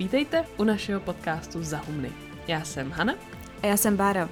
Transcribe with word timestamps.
Vítejte 0.00 0.44
u 0.56 0.64
našeho 0.64 1.00
podcastu 1.00 1.62
Zahumny. 1.62 2.12
Já 2.48 2.64
jsem 2.64 2.90
Hana. 2.90 3.14
A 3.62 3.66
já 3.66 3.76
jsem 3.76 3.96
Bára. 3.96 4.28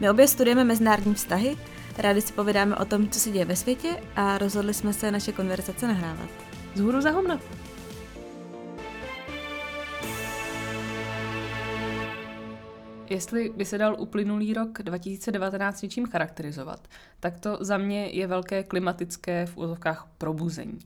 My 0.00 0.10
obě 0.10 0.28
studujeme 0.28 0.64
mezinárodní 0.64 1.14
vztahy, 1.14 1.56
rádi 1.98 2.20
si 2.20 2.32
povídáme 2.32 2.76
o 2.76 2.84
tom, 2.84 3.08
co 3.08 3.20
se 3.20 3.30
děje 3.30 3.44
ve 3.44 3.56
světě 3.56 3.88
a 4.16 4.38
rozhodli 4.38 4.74
jsme 4.74 4.92
se 4.92 5.10
naše 5.10 5.32
konverzace 5.32 5.88
nahrávat. 5.88 6.28
Zhůru 6.74 7.00
Zahumna. 7.00 7.40
Jestli 13.10 13.48
by 13.56 13.64
se 13.64 13.78
dal 13.78 13.96
uplynulý 13.98 14.54
rok 14.54 14.82
2019 14.82 15.82
něčím 15.82 16.06
charakterizovat, 16.06 16.88
tak 17.20 17.40
to 17.40 17.58
za 17.60 17.78
mě 17.78 18.06
je 18.06 18.26
velké 18.26 18.62
klimatické 18.62 19.46
v 19.46 19.56
úzovkách 19.56 20.08
probuzení. 20.18 20.78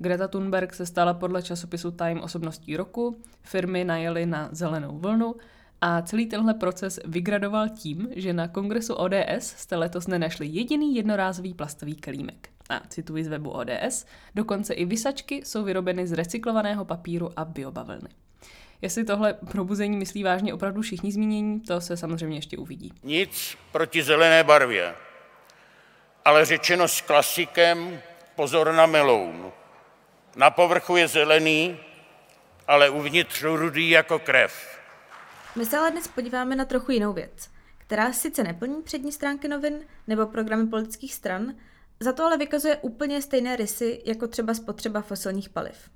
Greta 0.00 0.28
Thunberg 0.28 0.74
se 0.74 0.86
stala 0.86 1.14
podle 1.14 1.42
časopisu 1.42 1.90
Time 1.90 2.20
osobností 2.20 2.76
roku, 2.76 3.22
firmy 3.42 3.84
najeli 3.84 4.26
na 4.26 4.48
zelenou 4.52 4.98
vlnu 4.98 5.34
a 5.80 6.02
celý 6.02 6.26
tenhle 6.26 6.54
proces 6.54 7.00
vygradoval 7.04 7.68
tím, 7.68 8.08
že 8.16 8.32
na 8.32 8.48
kongresu 8.48 8.94
ODS 8.94 9.38
jste 9.38 9.76
letos 9.76 10.06
nenašli 10.06 10.46
jediný 10.46 10.94
jednorázový 10.94 11.54
plastový 11.54 11.94
kelímek. 11.94 12.48
A 12.70 12.80
cituji 12.88 13.24
z 13.24 13.28
webu 13.28 13.50
ODS, 13.50 14.06
dokonce 14.34 14.74
i 14.74 14.84
vysačky 14.84 15.42
jsou 15.44 15.64
vyrobeny 15.64 16.06
z 16.06 16.12
recyklovaného 16.12 16.84
papíru 16.84 17.30
a 17.36 17.44
biobavlny. 17.44 18.08
Jestli 18.82 19.04
tohle 19.04 19.34
probuzení 19.34 19.96
myslí 19.96 20.22
vážně 20.22 20.54
opravdu 20.54 20.82
všichni 20.82 21.12
zmínění, 21.12 21.60
to 21.60 21.80
se 21.80 21.96
samozřejmě 21.96 22.36
ještě 22.36 22.58
uvidí. 22.58 22.92
Nic 23.02 23.56
proti 23.72 24.02
zelené 24.02 24.44
barvě, 24.44 24.94
ale 26.24 26.44
řečeno 26.44 26.88
s 26.88 27.00
klasikem 27.00 27.98
pozor 28.36 28.72
na 28.74 28.86
meloun. 28.86 29.52
Na 30.38 30.50
povrchu 30.50 30.96
je 30.96 31.08
zelený, 31.08 31.76
ale 32.66 32.90
uvnitř 32.90 33.42
rudý 33.42 33.90
jako 33.90 34.18
krev. 34.18 34.78
My 35.56 35.66
se 35.66 35.78
ale 35.78 35.90
dnes 35.90 36.08
podíváme 36.08 36.56
na 36.56 36.64
trochu 36.64 36.92
jinou 36.92 37.12
věc, 37.12 37.50
která 37.78 38.12
sice 38.12 38.44
neplní 38.44 38.82
přední 38.82 39.12
stránky 39.12 39.48
novin 39.48 39.86
nebo 40.06 40.26
programy 40.26 40.66
politických 40.66 41.14
stran, 41.14 41.54
za 42.00 42.12
to 42.12 42.24
ale 42.24 42.38
vykazuje 42.38 42.76
úplně 42.76 43.22
stejné 43.22 43.56
rysy 43.56 44.02
jako 44.04 44.28
třeba 44.28 44.54
spotřeba 44.54 45.00
fosilních 45.00 45.48
paliv. 45.48 45.90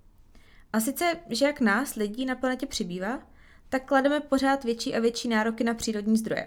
A 0.72 0.80
sice, 0.80 1.16
že 1.30 1.44
jak 1.44 1.60
nás, 1.60 1.94
lidí 1.94 2.24
na 2.24 2.34
planetě 2.34 2.66
přibývá, 2.66 3.18
tak 3.68 3.84
klademe 3.84 4.20
pořád 4.20 4.64
větší 4.64 4.94
a 4.94 5.00
větší 5.00 5.28
nároky 5.28 5.64
na 5.64 5.74
přírodní 5.74 6.16
zdroje. 6.16 6.46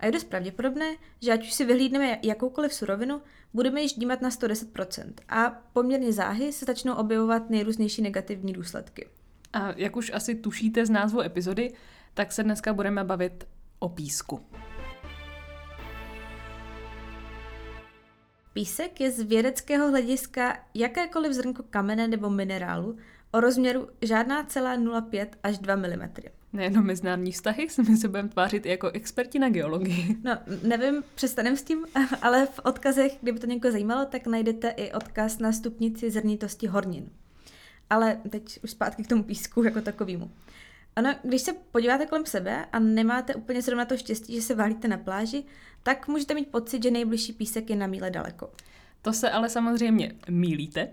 A 0.00 0.06
je 0.06 0.12
dost 0.12 0.24
pravděpodobné, 0.24 0.96
že 1.20 1.32
ať 1.32 1.42
už 1.42 1.52
si 1.52 1.64
vyhlídneme 1.64 2.18
jakoukoliv 2.22 2.74
surovinu, 2.74 3.22
budeme 3.54 3.82
již 3.82 3.92
dímat 3.92 4.20
na 4.20 4.28
110% 4.28 5.12
a 5.28 5.62
poměrně 5.72 6.12
záhy 6.12 6.52
se 6.52 6.64
začnou 6.64 6.94
objevovat 6.94 7.50
nejrůznější 7.50 8.02
negativní 8.02 8.52
důsledky. 8.52 9.08
A 9.52 9.72
jak 9.76 9.96
už 9.96 10.12
asi 10.14 10.34
tušíte 10.34 10.86
z 10.86 10.90
názvu 10.90 11.20
epizody, 11.20 11.72
tak 12.14 12.32
se 12.32 12.42
dneska 12.42 12.72
budeme 12.72 13.04
bavit 13.04 13.48
o 13.78 13.88
písku. 13.88 14.40
Písek 18.52 19.00
je 19.00 19.10
z 19.10 19.22
vědeckého 19.22 19.88
hlediska 19.88 20.58
jakékoliv 20.74 21.32
zrnko 21.32 21.62
kamene 21.62 22.08
nebo 22.08 22.30
minerálu 22.30 22.96
o 23.32 23.40
rozměru 23.40 23.88
žádná 24.02 24.44
celá 24.44 24.76
0,5 24.76 25.26
až 25.42 25.58
2 25.58 25.76
mm. 25.76 26.12
Nejenom 26.52 26.86
mezinárodní 26.86 27.32
vztahy, 27.32 27.66
my 27.88 27.96
se 27.96 28.08
budeme 28.08 28.28
tvářit 28.28 28.66
i 28.66 28.68
jako 28.68 28.90
experti 28.90 29.38
na 29.38 29.48
geologii. 29.48 30.16
No, 30.24 30.38
nevím, 30.62 31.02
přestanem 31.14 31.56
s 31.56 31.62
tím, 31.62 31.86
ale 32.22 32.46
v 32.46 32.60
odkazech, 32.64 33.12
kdyby 33.22 33.38
to 33.38 33.46
někoho 33.46 33.72
zajímalo, 33.72 34.04
tak 34.04 34.26
najdete 34.26 34.68
i 34.68 34.92
odkaz 34.92 35.38
na 35.38 35.52
stupnici 35.52 36.10
zrnitosti 36.10 36.66
hornin. 36.66 37.10
Ale 37.90 38.20
teď 38.30 38.58
už 38.64 38.70
zpátky 38.70 39.02
k 39.02 39.08
tomu 39.08 39.22
písku 39.22 39.62
jako 39.62 39.80
takovému. 39.80 40.30
Ano, 40.96 41.14
když 41.22 41.42
se 41.42 41.52
podíváte 41.52 42.06
kolem 42.06 42.26
sebe 42.26 42.66
a 42.72 42.78
nemáte 42.78 43.34
úplně 43.34 43.62
zrovna 43.62 43.84
to 43.84 43.96
štěstí, 43.96 44.34
že 44.34 44.42
se 44.42 44.54
válíte 44.54 44.88
na 44.88 44.96
pláži, 44.96 45.44
tak 45.82 46.08
můžete 46.08 46.34
mít 46.34 46.48
pocit, 46.48 46.82
že 46.82 46.90
nejbližší 46.90 47.32
písek 47.32 47.70
je 47.70 47.76
na 47.76 47.86
míle 47.86 48.10
daleko. 48.10 48.50
To 49.02 49.12
se 49.12 49.30
ale 49.30 49.48
samozřejmě 49.48 50.12
mílíte, 50.28 50.88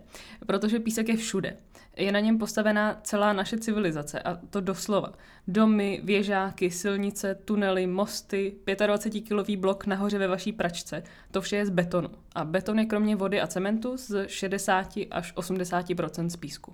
protože 0.46 0.80
písek 0.80 1.10
je 1.10 1.18
všude. 1.18 1.58
Je 1.98 2.12
na 2.12 2.20
něm 2.20 2.38
postavená 2.38 3.00
celá 3.04 3.34
naše 3.34 3.58
civilizace 3.58 4.20
a 4.20 4.36
to 4.50 4.62
doslova. 4.62 5.14
Domy, 5.48 6.02
věžáky, 6.04 6.72
silnice, 6.72 7.36
tunely, 7.36 7.88
mosty, 7.88 8.56
25-kilový 8.66 9.58
blok 9.58 9.86
nahoře 9.86 10.18
ve 10.18 10.28
vaší 10.28 10.52
pračce. 10.52 11.04
To 11.32 11.42
vše 11.42 11.56
je 11.56 11.66
z 11.66 11.70
betonu. 11.70 12.10
A 12.36 12.46
beton 12.46 12.80
je 12.80 12.86
kromě 12.86 13.16
vody 13.16 13.42
a 13.42 13.48
cementu 13.48 13.98
z 13.98 14.28
60 14.28 14.94
až 15.12 15.34
80 15.36 15.86
z 16.28 16.36
písku. 16.36 16.74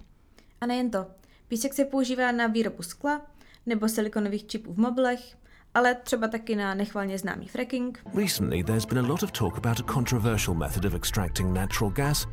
A 0.61 0.65
nejen 0.65 0.91
to. 0.91 1.05
Písek 1.47 1.73
se 1.73 1.85
používá 1.85 2.31
na 2.31 2.47
výrobu 2.47 2.83
skla 2.83 3.21
nebo 3.65 3.89
silikonových 3.89 4.47
čipů 4.47 4.73
v 4.73 4.77
mobilech, 4.77 5.35
ale 5.73 5.95
třeba 5.95 6.27
taky 6.27 6.55
na 6.55 6.73
nechvalně 6.73 7.17
známý 7.17 7.47
fracking. 7.47 7.99
Recently 8.15 8.63
there's 8.63 8.85
been 8.85 9.05
a 9.05 9.07
lot 9.07 9.23
of 9.23 9.31
talk 9.31 9.57
about 9.57 9.79
a 9.79 9.93
controversial 9.93 10.55
method 10.55 10.85
of 10.85 10.93
extracting 10.93 11.53
natural 11.53 11.91
gas, 11.91 12.27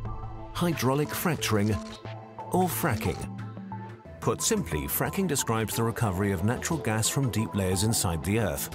hydraulic 0.65 1.09
fracturing 1.09 1.71
or 2.51 2.65
fracking. 2.65 3.17
Put 4.19 4.41
simply, 4.41 4.81
fracking 4.81 5.27
describes 5.27 5.75
the 5.75 5.83
recovery 5.83 6.31
of 6.31 6.43
natural 6.43 6.79
gas 6.79 7.09
from 7.09 7.31
deep 7.31 7.55
layers 7.55 7.83
inside 7.83 8.23
the 8.23 8.39
earth. 8.39 8.69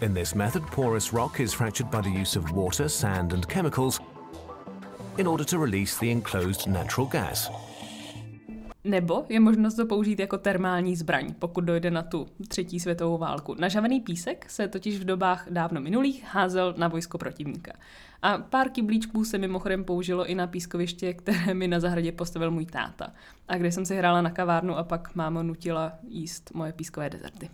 In 0.00 0.14
this 0.14 0.34
method, 0.34 0.66
porous 0.66 1.12
rock 1.12 1.40
is 1.40 1.54
fractured 1.54 1.90
by 1.90 2.00
the 2.00 2.10
use 2.10 2.36
of 2.36 2.52
water, 2.52 2.88
sand 2.88 3.32
and 3.32 3.48
chemicals 3.48 4.00
in 5.18 5.26
order 5.26 5.44
to 5.44 5.58
release 5.58 5.98
the 5.98 6.10
enclosed 6.10 6.68
natural 6.68 7.06
gas. 7.06 7.48
Nebo 8.88 9.26
je 9.28 9.40
možnost 9.40 9.74
to 9.74 9.86
použít 9.86 10.18
jako 10.18 10.38
termální 10.38 10.96
zbraň, 10.96 11.34
pokud 11.38 11.60
dojde 11.60 11.90
na 11.90 12.02
tu 12.02 12.26
třetí 12.48 12.80
světovou 12.80 13.18
válku. 13.18 13.54
Nažavený 13.58 14.00
písek 14.00 14.50
se 14.50 14.68
totiž 14.68 14.98
v 14.98 15.04
dobách 15.04 15.46
dávno 15.50 15.80
minulých 15.80 16.24
házel 16.24 16.74
na 16.76 16.88
vojsko 16.88 17.18
protivníka. 17.18 17.72
A 18.22 18.38
pár 18.38 18.68
kyblíčků 18.68 19.24
se 19.24 19.38
mimochodem 19.38 19.84
použilo 19.84 20.26
i 20.26 20.34
na 20.34 20.46
pískoviště, 20.46 21.14
které 21.14 21.54
mi 21.54 21.68
na 21.68 21.80
zahradě 21.80 22.12
postavil 22.12 22.50
můj 22.50 22.66
táta. 22.66 23.12
A 23.48 23.56
kde 23.56 23.72
jsem 23.72 23.86
si 23.86 23.96
hrála 23.96 24.22
na 24.22 24.30
kavárnu 24.30 24.76
a 24.76 24.84
pak 24.84 25.14
máma 25.14 25.42
nutila 25.42 25.92
jíst 26.08 26.50
moje 26.54 26.72
pískové 26.72 27.10
dezerty. 27.10 27.50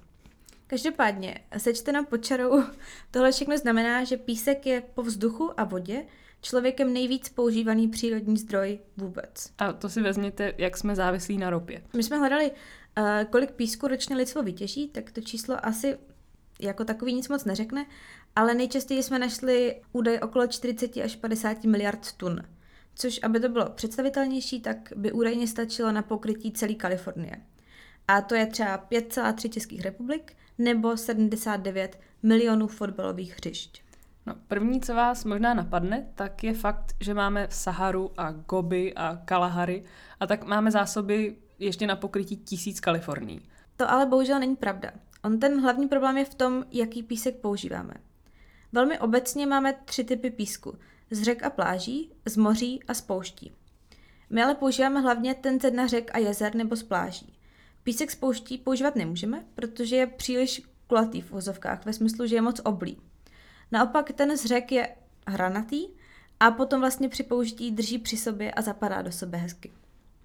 Každopádně, 0.67 1.39
sečteno 1.57 2.05
pod 2.05 2.17
čarou, 2.17 2.63
tohle 3.11 3.33
všechno 3.33 3.59
znamená, 3.59 4.05
že 4.05 4.17
písek 4.17 4.67
je 4.67 4.83
po 4.95 5.03
vzduchu 5.03 5.61
a 5.61 5.65
vodě 5.65 6.05
člověkem 6.45 6.93
nejvíc 6.93 7.29
používaný 7.29 7.89
přírodní 7.89 8.37
zdroj 8.37 8.79
vůbec. 8.97 9.53
A 9.59 9.73
to 9.73 9.89
si 9.89 10.03
vezměte, 10.03 10.55
jak 10.59 10.77
jsme 10.77 10.97
závislí 10.97 11.39
na 11.39 11.51
ropě. 11.51 11.83
My 11.97 12.03
jsme 12.03 12.19
hledali, 12.19 12.51
uh, 12.51 13.31
kolik 13.31 13.51
písku 13.51 13.89
ročně 13.89 14.17
lidstvo 14.17 14.43
vytěží, 14.43 14.89
tak 14.89 15.11
to 15.11 15.21
číslo 15.21 15.67
asi 15.67 15.99
jako 16.61 16.85
takový 16.85 17.15
nic 17.15 17.29
moc 17.29 17.45
neřekne, 17.45 17.87
ale 18.37 18.55
nejčastěji 18.55 19.03
jsme 19.03 19.19
našli 19.19 19.83
údaj 19.93 20.19
okolo 20.23 20.47
40 20.47 20.97
až 20.97 21.17
50 21.17 21.65
miliard 21.65 22.13
tun. 22.13 22.43
Což, 22.95 23.21
aby 23.23 23.41
to 23.41 23.49
bylo 23.49 23.71
představitelnější, 23.71 24.61
tak 24.61 24.93
by 24.97 25.13
údajně 25.13 25.49
stačilo 25.49 25.93
na 25.93 26.03
pokrytí 26.03 26.53
celé 26.53 26.75
Kalifornie. 26.75 27.37
A 28.09 28.21
to 28.21 28.35
je 28.35 28.47
třeba 28.47 28.87
5,3 28.91 29.49
Českých 29.49 29.81
republik 29.81 30.33
nebo 30.59 30.97
79 30.97 32.01
milionů 32.23 32.67
fotbalových 32.67 33.37
hřišť. 33.37 33.84
No, 34.27 34.35
první, 34.49 34.81
co 34.81 34.95
vás 34.95 35.25
možná 35.25 35.55
napadne, 35.55 36.07
tak 36.15 36.45
je 36.45 36.55
fakt, 36.55 36.95
že 37.01 37.15
máme 37.15 37.47
Saharu 37.51 38.11
a 38.17 38.33
Gobi 38.33 38.95
a 38.95 39.17
Kalahary 39.25 39.85
a 40.21 40.27
tak 40.27 40.45
máme 40.45 40.71
zásoby 40.71 41.37
ještě 41.59 41.87
na 41.87 41.97
pokrytí 41.97 42.37
tisíc 42.37 42.81
Kalifornií. 42.81 43.41
To 43.77 43.91
ale 43.91 44.07
bohužel 44.07 44.41
není 44.41 44.57
pravda. 44.57 44.91
On 45.25 45.39
ten 45.39 45.61
hlavní 45.61 45.89
problém 45.89 46.19
je 46.19 46.25
v 46.25 46.35
tom, 46.35 46.65
jaký 46.71 47.03
písek 47.03 47.37
používáme. 47.37 47.95
Velmi 48.73 48.99
obecně 48.99 49.47
máme 49.47 49.73
tři 49.85 50.05
typy 50.05 50.31
písku. 50.31 50.79
Z 51.11 51.23
řek 51.23 51.43
a 51.43 51.51
pláží, 51.51 52.13
z 52.27 52.37
moří 52.37 52.81
a 52.89 52.95
z 52.95 53.01
pouští. 53.01 53.53
My 54.31 54.43
ale 54.43 54.55
používáme 54.55 55.01
hlavně 55.01 55.35
ten 55.35 55.61
z 55.61 55.71
na 55.71 55.87
řek 55.87 56.11
a 56.15 56.19
jezer 56.19 56.55
nebo 56.55 56.77
z 56.77 56.83
pláží. 56.83 57.39
Písek 57.83 58.11
z 58.11 58.15
pouští 58.15 58.59
používat 58.59 58.97
nemůžeme, 58.97 59.45
protože 59.55 59.97
je 59.97 60.07
příliš 60.07 60.63
kulatý 60.87 61.21
v 61.21 61.31
vozovkách, 61.31 61.85
ve 61.85 61.93
smyslu, 61.93 62.27
že 62.27 62.37
je 62.37 62.43
moc 62.43 62.61
oblý. 62.65 62.97
Naopak 63.75 64.13
ten 64.13 64.37
z 64.37 64.45
řek 64.45 64.73
je 64.73 64.89
hranatý 65.27 65.87
a 66.41 66.51
potom 66.51 66.81
vlastně 66.81 67.09
při 67.09 67.23
použití 67.23 67.71
drží 67.71 67.99
při 67.99 68.17
sobě 68.17 68.53
a 68.53 68.63
zapadá 68.63 69.03
do 69.03 69.13
sebe 69.13 69.39
hezky. 69.39 69.73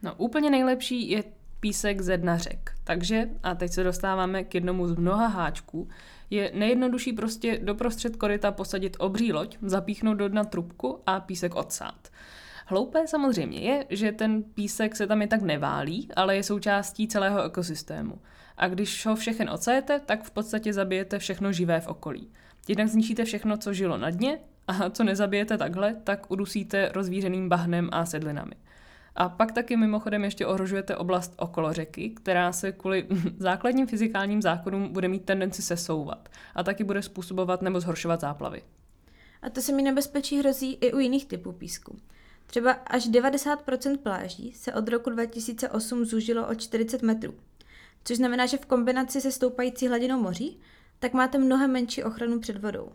No 0.01 0.15
úplně 0.17 0.49
nejlepší 0.49 1.09
je 1.09 1.23
písek 1.59 2.01
ze 2.01 2.17
dna 2.17 2.37
řek. 2.37 2.71
Takže, 2.83 3.29
a 3.43 3.55
teď 3.55 3.71
se 3.71 3.83
dostáváme 3.83 4.43
k 4.43 4.55
jednomu 4.55 4.87
z 4.87 4.95
mnoha 4.95 5.27
háčků, 5.27 5.87
je 6.29 6.51
nejjednodušší 6.55 7.13
prostě 7.13 7.59
doprostřed 7.63 8.15
koryta 8.15 8.51
posadit 8.51 8.97
obří 8.99 9.33
loď, 9.33 9.57
zapíchnout 9.61 10.17
do 10.17 10.29
dna 10.29 10.43
trubku 10.43 10.99
a 11.05 11.19
písek 11.19 11.55
odsát. 11.55 12.07
Hloupé 12.65 13.07
samozřejmě 13.07 13.59
je, 13.59 13.85
že 13.89 14.11
ten 14.11 14.43
písek 14.43 14.95
se 14.95 15.07
tam 15.07 15.21
je 15.21 15.27
tak 15.27 15.41
neválí, 15.41 16.09
ale 16.15 16.35
je 16.35 16.43
součástí 16.43 17.07
celého 17.07 17.43
ekosystému. 17.43 18.21
A 18.57 18.67
když 18.67 19.05
ho 19.05 19.15
všechen 19.15 19.49
ocajete, 19.49 19.99
tak 19.99 20.23
v 20.23 20.31
podstatě 20.31 20.73
zabijete 20.73 21.19
všechno 21.19 21.51
živé 21.51 21.81
v 21.81 21.87
okolí. 21.87 22.31
Jednak 22.69 22.87
zničíte 22.87 23.25
všechno, 23.25 23.57
co 23.57 23.73
žilo 23.73 23.97
na 23.97 24.09
dně, 24.09 24.39
a 24.67 24.89
co 24.89 25.03
nezabijete 25.03 25.57
takhle, 25.57 25.95
tak 26.03 26.31
udusíte 26.31 26.91
rozvířeným 26.93 27.49
bahnem 27.49 27.89
a 27.91 28.05
sedlinami. 28.05 28.51
A 29.15 29.29
pak 29.29 29.51
taky 29.51 29.77
mimochodem 29.77 30.23
ještě 30.23 30.45
ohrožujete 30.45 30.95
oblast 30.95 31.33
okolo 31.37 31.73
řeky, 31.73 32.09
která 32.09 32.51
se 32.51 32.71
kvůli 32.71 33.07
základním 33.37 33.87
fyzikálním 33.87 34.41
zákonům 34.41 34.93
bude 34.93 35.07
mít 35.07 35.25
tendenci 35.25 35.61
sesouvat 35.61 36.29
a 36.55 36.63
taky 36.63 36.83
bude 36.83 37.01
způsobovat 37.01 37.61
nebo 37.61 37.79
zhoršovat 37.79 38.21
záplavy. 38.21 38.61
A 39.41 39.49
to 39.49 39.61
se 39.61 39.73
mi 39.73 39.81
nebezpečí 39.81 40.39
hrozí 40.39 40.73
i 40.73 40.93
u 40.93 40.99
jiných 40.99 41.25
typů 41.25 41.51
písku. 41.51 41.97
Třeba 42.47 42.71
až 42.71 43.09
90% 43.09 43.97
pláží 43.97 44.53
se 44.53 44.73
od 44.73 44.87
roku 44.87 45.09
2008 45.09 46.05
zúžilo 46.05 46.47
o 46.47 46.55
40 46.55 47.01
metrů, 47.01 47.33
což 48.03 48.17
znamená, 48.17 48.45
že 48.45 48.57
v 48.57 48.65
kombinaci 48.65 49.21
se 49.21 49.31
stoupající 49.31 49.87
hladinou 49.87 50.21
moří, 50.21 50.59
tak 50.99 51.13
máte 51.13 51.37
mnohem 51.37 51.71
menší 51.71 52.03
ochranu 52.03 52.39
před 52.39 52.57
vodou. 52.57 52.91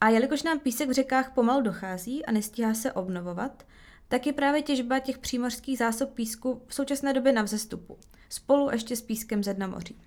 A 0.00 0.08
jelikož 0.08 0.42
nám 0.42 0.60
písek 0.60 0.88
v 0.88 0.92
řekách 0.92 1.34
pomalu 1.34 1.62
dochází 1.62 2.26
a 2.26 2.32
nestíhá 2.32 2.74
se 2.74 2.92
obnovovat, 2.92 3.66
tak 4.08 4.26
je 4.26 4.32
právě 4.32 4.62
těžba 4.62 4.98
těch 4.98 5.18
přímořských 5.18 5.78
zásob 5.78 6.10
písku 6.10 6.62
v 6.66 6.74
současné 6.74 7.12
době 7.12 7.32
na 7.32 7.42
vzestupu, 7.42 7.98
spolu 8.28 8.70
ještě 8.70 8.96
s 8.96 9.02
pískem 9.02 9.44
ze 9.44 9.54
dna 9.54 9.66
moří. 9.66 9.98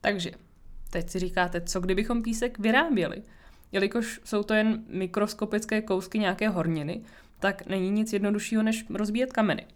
Takže, 0.00 0.30
teď 0.90 1.10
si 1.10 1.18
říkáte, 1.18 1.60
co 1.60 1.80
kdybychom 1.80 2.22
písek 2.22 2.58
vyráběli? 2.58 3.22
Jelikož 3.72 4.20
jsou 4.24 4.42
to 4.42 4.54
jen 4.54 4.84
mikroskopické 4.88 5.82
kousky 5.82 6.18
nějaké 6.18 6.48
horniny, 6.48 7.04
tak 7.40 7.66
není 7.66 7.90
nic 7.90 8.12
jednoduššího, 8.12 8.62
než 8.62 8.84
rozbíjet 8.90 9.32
kameny. 9.32 9.66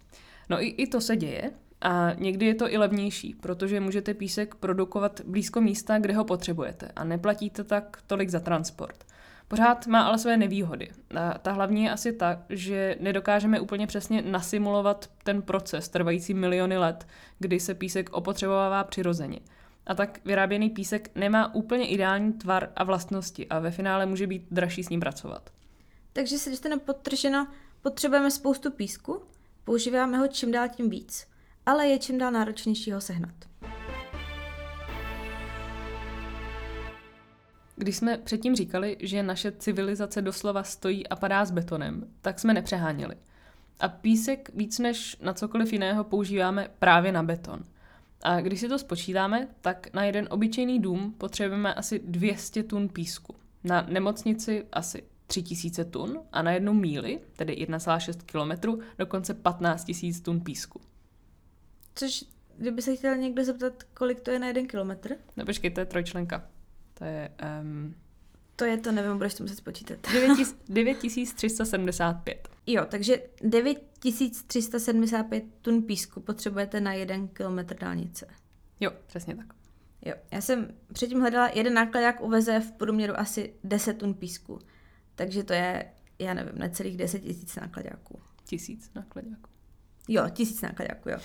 No 0.48 0.62
i, 0.62 0.66
i 0.66 0.86
to 0.86 1.00
se 1.00 1.16
děje 1.16 1.50
a 1.80 2.12
někdy 2.18 2.46
je 2.46 2.54
to 2.54 2.72
i 2.72 2.78
levnější, 2.78 3.34
protože 3.34 3.80
můžete 3.80 4.14
písek 4.14 4.54
produkovat 4.54 5.20
blízko 5.26 5.60
místa, 5.60 5.98
kde 5.98 6.14
ho 6.14 6.24
potřebujete 6.24 6.92
a 6.96 7.04
neplatíte 7.04 7.64
tak 7.64 8.02
tolik 8.06 8.28
za 8.28 8.40
transport. 8.40 9.04
Pořád 9.48 9.86
má 9.86 10.02
ale 10.02 10.18
své 10.18 10.36
nevýhody. 10.36 10.90
A 11.16 11.38
ta 11.38 11.52
hlavní 11.52 11.84
je 11.84 11.90
asi 11.90 12.12
ta, 12.12 12.42
že 12.48 12.96
nedokážeme 13.00 13.60
úplně 13.60 13.86
přesně 13.86 14.22
nasimulovat 14.22 15.10
ten 15.24 15.42
proces 15.42 15.88
trvající 15.88 16.34
miliony 16.34 16.78
let, 16.78 17.06
kdy 17.38 17.60
se 17.60 17.74
písek 17.74 18.10
opotřebovává 18.12 18.84
přirozeně. 18.84 19.40
A 19.86 19.94
tak 19.94 20.20
vyráběný 20.24 20.70
písek 20.70 21.10
nemá 21.14 21.54
úplně 21.54 21.88
ideální 21.88 22.32
tvar 22.32 22.68
a 22.76 22.84
vlastnosti 22.84 23.48
a 23.48 23.58
ve 23.58 23.70
finále 23.70 24.06
může 24.06 24.26
být 24.26 24.46
dražší 24.50 24.84
s 24.84 24.88
ním 24.88 25.00
pracovat. 25.00 25.50
Takže 26.12 26.38
se 26.38 26.50
dostane 26.50 26.78
podtrženo, 26.78 27.46
potřebujeme 27.82 28.30
spoustu 28.30 28.70
písku, 28.70 29.22
používáme 29.64 30.18
ho 30.18 30.28
čím 30.28 30.52
dál 30.52 30.68
tím 30.68 30.90
víc, 30.90 31.26
ale 31.68 31.86
je 31.86 31.98
čím 31.98 32.18
dál 32.18 32.32
náročnější 32.32 32.92
ho 32.92 33.00
sehnat. 33.00 33.34
Když 37.76 37.96
jsme 37.96 38.18
předtím 38.18 38.56
říkali, 38.56 38.96
že 39.00 39.22
naše 39.22 39.52
civilizace 39.52 40.22
doslova 40.22 40.62
stojí 40.62 41.06
a 41.06 41.16
padá 41.16 41.44
s 41.44 41.50
betonem, 41.50 42.06
tak 42.20 42.38
jsme 42.38 42.54
nepřeháněli. 42.54 43.16
A 43.80 43.88
písek 43.88 44.50
víc 44.54 44.78
než 44.78 45.16
na 45.22 45.34
cokoliv 45.34 45.72
jiného 45.72 46.04
používáme 46.04 46.68
právě 46.78 47.12
na 47.12 47.22
beton. 47.22 47.64
A 48.22 48.40
když 48.40 48.60
si 48.60 48.68
to 48.68 48.78
spočítáme, 48.78 49.48
tak 49.60 49.94
na 49.94 50.04
jeden 50.04 50.28
obyčejný 50.30 50.78
dům 50.78 51.14
potřebujeme 51.18 51.74
asi 51.74 52.00
200 52.04 52.62
tun 52.62 52.88
písku. 52.88 53.34
Na 53.64 53.86
nemocnici 53.88 54.66
asi 54.72 55.02
3000 55.26 55.84
tun 55.84 56.20
a 56.32 56.42
na 56.42 56.52
jednu 56.52 56.74
míli, 56.74 57.20
tedy 57.36 57.66
1,6 57.68 58.18
km, 58.26 58.78
dokonce 58.98 59.34
15 59.34 59.92
000 60.02 60.14
tun 60.22 60.40
písku. 60.40 60.80
Což, 61.98 62.24
kdyby 62.56 62.82
se 62.82 62.96
chtěl 62.96 63.16
někdo 63.16 63.44
zeptat, 63.44 63.82
kolik 63.82 64.20
to 64.20 64.30
je 64.30 64.38
na 64.38 64.46
jeden 64.46 64.66
kilometr? 64.66 65.16
No 65.36 65.44
počkej, 65.44 65.70
to 65.70 65.80
je 65.80 65.86
trojčlenka. 65.86 66.46
To 66.94 67.04
je... 67.04 67.30
Um, 67.60 67.94
to 68.56 68.64
je 68.64 68.76
to, 68.76 68.92
nevím, 68.92 69.16
budeš 69.16 69.34
to 69.34 69.44
muset 69.44 69.56
spočítat. 69.56 69.98
9375. 70.68 72.48
Jo, 72.66 72.84
takže 72.88 73.22
9375 73.42 75.44
tun 75.62 75.82
písku 75.82 76.20
potřebujete 76.20 76.80
na 76.80 76.92
jeden 76.92 77.28
kilometr 77.28 77.78
dálnice. 77.78 78.26
Jo, 78.80 78.90
přesně 79.06 79.36
tak. 79.36 79.46
Jo, 80.04 80.14
já 80.30 80.40
jsem 80.40 80.74
předtím 80.92 81.20
hledala, 81.20 81.50
jeden 81.54 81.74
nákladák 81.74 82.20
uveze 82.20 82.60
v 82.60 82.72
průměru 82.72 83.20
asi 83.20 83.54
10 83.64 83.98
tun 83.98 84.14
písku. 84.14 84.58
Takže 85.14 85.42
to 85.42 85.52
je, 85.52 85.92
já 86.18 86.34
nevím, 86.34 86.58
necelých 86.58 86.96
10 86.96 87.18
tisíc 87.18 87.56
nákladáků. 87.56 88.20
Tisíc 88.44 88.90
nákladáků. 88.94 89.57
Jo, 90.08 90.24
tisíc 90.30 90.60
nákladáků, 90.60 91.08
jo. 91.08 91.18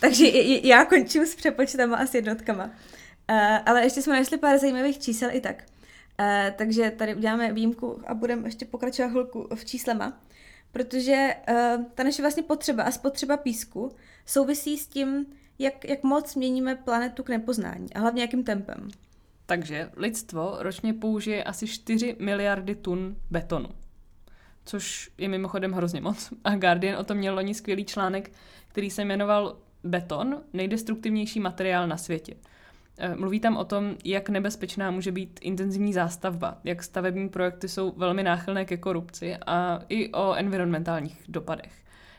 Takže 0.00 0.26
já 0.62 0.84
končím 0.84 1.26
s 1.26 1.34
přepočtama 1.34 1.96
a 1.96 2.06
s 2.06 2.14
jednotkama. 2.14 2.64
Uh, 2.64 3.36
ale 3.66 3.82
ještě 3.82 4.02
jsme 4.02 4.16
našli 4.16 4.38
pár 4.38 4.58
zajímavých 4.58 4.98
čísel 4.98 5.30
i 5.32 5.40
tak. 5.40 5.64
Uh, 6.20 6.26
takže 6.56 6.90
tady 6.90 7.14
uděláme 7.14 7.52
výjimku 7.52 8.02
a 8.06 8.14
budeme 8.14 8.48
ještě 8.48 8.64
pokračovat 8.64 9.08
chvilku 9.08 9.48
v 9.54 9.64
číslema, 9.64 10.20
protože 10.72 11.34
uh, 11.50 11.84
ta 11.94 12.02
naše 12.02 12.22
vlastně 12.22 12.42
potřeba 12.42 12.82
a 12.82 12.90
spotřeba 12.90 13.36
písku 13.36 13.92
souvisí 14.26 14.78
s 14.78 14.86
tím, 14.86 15.26
jak, 15.58 15.84
jak 15.84 16.02
moc 16.02 16.34
měníme 16.34 16.74
planetu 16.74 17.22
k 17.22 17.28
nepoznání 17.28 17.94
a 17.94 18.00
hlavně 18.00 18.22
jakým 18.22 18.44
tempem. 18.44 18.88
Takže 19.46 19.90
lidstvo 19.96 20.56
ročně 20.58 20.94
použije 20.94 21.44
asi 21.44 21.66
4 21.66 22.16
miliardy 22.18 22.74
tun 22.74 23.16
betonu, 23.30 23.68
což 24.70 25.10
je 25.18 25.28
mimochodem 25.28 25.72
hrozně 25.72 26.00
moc. 26.00 26.32
A 26.44 26.54
Guardian 26.54 27.00
o 27.00 27.04
tom 27.04 27.16
měl 27.16 27.34
loni 27.34 27.54
skvělý 27.54 27.84
článek, 27.84 28.32
který 28.68 28.90
se 28.90 29.04
jmenoval 29.04 29.56
Beton, 29.84 30.42
nejdestruktivnější 30.52 31.40
materiál 31.40 31.88
na 31.88 31.96
světě. 31.96 32.34
E, 32.98 33.14
mluví 33.14 33.40
tam 33.40 33.56
o 33.56 33.64
tom, 33.64 33.96
jak 34.04 34.28
nebezpečná 34.28 34.90
může 34.90 35.12
být 35.12 35.40
intenzivní 35.42 35.92
zástavba, 35.92 36.58
jak 36.64 36.82
stavební 36.82 37.28
projekty 37.28 37.68
jsou 37.68 37.92
velmi 37.96 38.22
náchylné 38.22 38.64
ke 38.64 38.76
korupci 38.76 39.36
a 39.46 39.82
i 39.88 40.12
o 40.12 40.34
environmentálních 40.34 41.22
dopadech. 41.28 41.72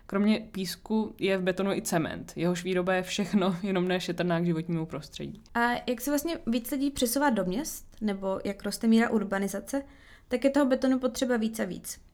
Kromě 0.06 0.40
písku 0.52 1.16
je 1.20 1.38
v 1.38 1.42
betonu 1.42 1.72
i 1.72 1.82
cement. 1.82 2.34
Jehož 2.36 2.64
výroba 2.64 2.94
je 2.94 3.04
všechno, 3.04 3.56
jenom 3.64 3.88
ne 3.88 4.00
šetrná 4.00 4.40
k 4.40 4.46
životnímu 4.46 4.86
prostředí. 4.86 5.42
A 5.54 5.72
jak 5.88 6.02
se 6.02 6.12
vlastně 6.12 6.38
víc 6.48 6.72
lidí 6.72 6.92
přesouvá 6.92 7.30
do 7.30 7.46
měst, 7.46 7.88
nebo 8.02 8.40
jak 8.44 8.64
roste 8.64 8.88
míra 8.88 9.10
urbanizace, 9.10 9.84
tak 10.28 10.44
je 10.44 10.50
toho 10.50 10.66
betonu 10.66 11.00
potřeba 11.00 11.38
víc 11.38 11.60
a 11.60 11.66
víc. 11.66 12.11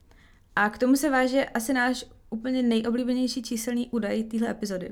A 0.58 0.70
k 0.70 0.78
tomu 0.78 0.96
se 0.96 1.10
váže 1.10 1.44
asi 1.44 1.72
náš 1.72 2.04
úplně 2.30 2.62
nejoblíbenější 2.62 3.42
číselný 3.42 3.88
údaj 3.90 4.24
téhle 4.24 4.50
epizody. 4.50 4.90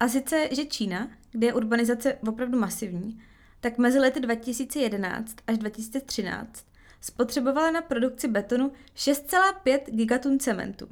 A 0.00 0.08
sice, 0.08 0.48
že 0.52 0.64
Čína, 0.64 1.10
kde 1.32 1.46
je 1.46 1.54
urbanizace 1.54 2.14
opravdu 2.28 2.58
masivní, 2.58 3.20
tak 3.60 3.78
mezi 3.78 3.98
lety 3.98 4.20
2011 4.20 5.36
až 5.46 5.58
2013 5.58 6.66
spotřebovala 7.00 7.70
na 7.70 7.82
produkci 7.82 8.28
betonu 8.28 8.72
6,5 8.96 9.80
gigatun 9.86 10.38
cementu. 10.38 10.88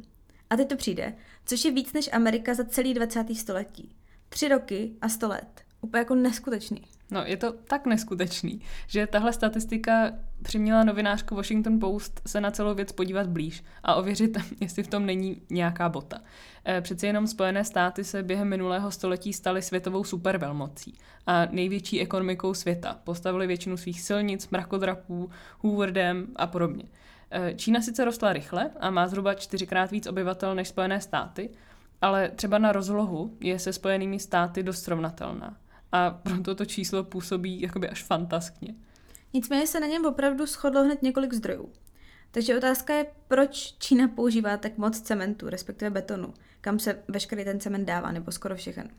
A 0.51 0.57
teď 0.57 0.69
to 0.69 0.77
přijde, 0.77 1.15
což 1.47 1.65
je 1.65 1.71
víc 1.71 1.93
než 1.93 2.11
Amerika 2.13 2.55
za 2.55 2.65
celý 2.65 2.95
20. 2.95 3.37
století. 3.37 3.97
Tři 4.29 4.49
roky 4.49 4.93
a 5.01 5.09
sto 5.09 5.29
let. 5.29 5.63
Úplně 5.83 5.99
jako 5.99 6.15
neskutečný. 6.15 6.83
No, 7.11 7.23
je 7.27 7.37
to 7.37 7.53
tak 7.53 7.87
neskutečný, 7.87 8.61
že 8.87 9.07
tahle 9.07 9.33
statistika 9.33 10.13
přiměla 10.43 10.85
novinářku 10.85 11.35
Washington 11.35 11.81
Post 11.81 12.21
se 12.27 12.41
na 12.41 12.51
celou 12.51 12.75
věc 12.75 12.93
podívat 12.93 13.27
blíž 13.27 13.65
a 13.83 13.95
ověřit, 13.95 14.39
jestli 14.61 14.83
v 14.83 14.89
tom 14.89 15.07
není 15.07 15.43
nějaká 15.51 15.89
bota. 15.89 16.21
Eh, 16.65 16.81
přeci 16.81 17.07
jenom 17.07 17.27
Spojené 17.27 17.65
státy 17.65 18.05
se 18.05 18.23
během 18.23 18.49
minulého 18.49 18.91
století 18.91 19.33
staly 19.33 19.63
světovou 19.63 20.05
supervelmocí 20.05 20.99
a 21.27 21.47
největší 21.47 22.01
ekonomikou 22.01 22.55
světa. 22.55 23.01
Postavili 23.05 23.47
většinu 23.47 23.77
svých 23.77 24.01
silnic, 24.01 24.49
mrakodrapů, 24.49 25.31
Hoover 25.59 25.93
Dam 25.93 26.27
a 26.37 26.47
podobně. 26.47 26.85
Eh, 27.31 27.55
Čína 27.55 27.81
sice 27.81 28.05
rostla 28.05 28.33
rychle 28.33 28.71
a 28.81 28.91
má 28.91 29.09
zhruba 29.09 29.35
čtyřikrát 29.35 29.91
víc 29.91 30.07
obyvatel 30.07 30.55
než 30.55 30.69
Spojené 30.69 31.01
státy, 31.01 31.51
ale 32.01 32.29
třeba 32.29 32.59
na 32.59 32.73
rozlohu 32.73 33.37
je 33.41 33.59
se 33.59 33.73
Spojenými 33.73 34.19
státy 34.19 34.63
dost 34.63 34.83
srovnatelná. 34.83 35.57
A 35.93 36.11
proto 36.11 36.55
to 36.55 36.65
číslo 36.65 37.05
působí 37.05 37.61
jakoby 37.61 37.89
až 37.89 38.03
fantaskně. 38.03 38.75
Nicméně 39.33 39.67
se 39.67 39.81
na 39.81 39.87
něm 39.87 40.05
opravdu 40.05 40.47
shodlo 40.47 40.85
hned 40.85 41.03
několik 41.03 41.33
zdrojů. 41.33 41.73
Takže 42.31 42.57
otázka 42.57 42.95
je, 42.95 43.07
proč 43.29 43.75
Čína 43.79 44.09
používá 44.09 44.57
tak 44.57 44.79
moc 44.79 45.01
cementu, 45.01 45.49
respektive 45.49 45.91
betonu, 45.91 46.35
kam 46.61 46.79
se 46.79 47.03
veškerý 47.09 47.45
ten 47.45 47.61
cement 47.61 47.85
dává, 47.85 48.13
nebo 48.13 48.33
skoro 48.33 48.57
všechen. 48.57 48.91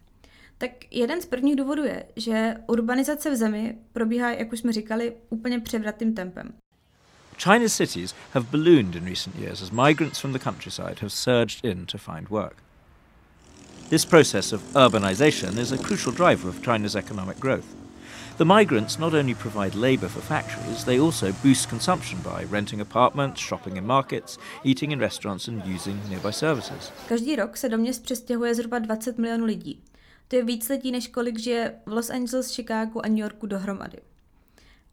Tak 0.58 0.72
jeden 0.92 1.22
z 1.22 1.26
prvních 1.26 1.56
důvodů 1.56 1.84
je, 1.84 2.06
že 2.16 2.56
urbanizace 2.68 3.32
v 3.32 3.36
zemi 3.36 3.78
probíhá, 3.94 4.32
jak 4.32 4.54
už 4.54 4.60
jsme 4.60 4.74
říkali, 4.74 5.16
úplně 5.30 5.60
převratným 5.60 6.14
tempem. 6.14 6.54
China's 7.38 7.78
cities 7.78 8.16
have 8.32 8.46
ballooned 8.52 8.96
in 8.96 9.06
recent 9.06 9.36
years 9.36 9.62
as 9.62 9.72
migrants 9.72 10.20
from 10.20 10.34
the 10.34 10.40
countryside 10.40 10.96
have 11.02 11.10
surged 11.10 11.66
in 11.66 11.86
to 11.86 11.98
find 11.98 12.30
work. 12.30 12.63
This 13.94 14.06
process 14.06 14.54
of 14.54 14.62
urbanization 14.74 15.60
is 15.60 15.72
a 15.72 15.78
crucial 15.78 16.12
driver 16.12 16.50
of 16.50 16.64
China's 16.64 16.96
economic 16.96 17.40
growth. 17.40 17.76
The 18.38 18.46
migrants 18.46 18.98
not 18.98 19.14
only 19.14 19.36
provide 19.36 19.76
labour 19.76 20.10
for 20.10 20.20
factories, 20.20 20.84
they 20.84 21.00
also 21.00 21.32
boost 21.44 21.70
consumption 21.70 22.20
by 22.24 22.46
renting 22.46 22.82
apartments, 22.82 23.40
shopping 23.40 23.78
in 23.78 23.86
markets, 23.86 24.40
eating 24.64 24.92
in 24.92 25.00
restaurants 25.00 25.48
and 25.48 25.64
using 25.76 26.00
nearby 26.10 26.32
services. 26.32 26.92
Každý 27.10 27.36
rok 27.36 27.58
se 27.58 27.70
do 27.70 27.78
měst 27.78 28.04
přestěhuje 28.04 28.56
zhruba 28.56 28.80
20 28.80 29.18
milionů 29.18 29.46
lidí. 29.46 29.84
To 30.28 30.36
je 30.36 30.44
víc 30.44 30.70
lidí, 30.70 30.92
než 30.92 31.08
kolik 31.08 31.40
žije 31.40 31.76
v 31.86 31.94
Los 31.94 32.10
Angeles, 32.10 32.56
Chicago 32.56 33.02
a 33.04 33.08
New 33.08 33.20
Yorku 33.20 33.48
dohromady. 33.48 33.98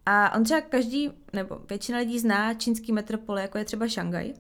A 0.07 0.35
on 0.35 0.45
třeba 0.45 0.61
každý, 0.61 1.11
nebo 1.33 1.61
většina 1.69 1.99
lidí 1.99 2.19
zná 2.19 2.55
čínský 2.55 2.93
metropole, 2.93 3.43
jako 3.43 3.59
je 3.59 3.65
třeba 3.65 3.89
Šangaj, 3.89 4.33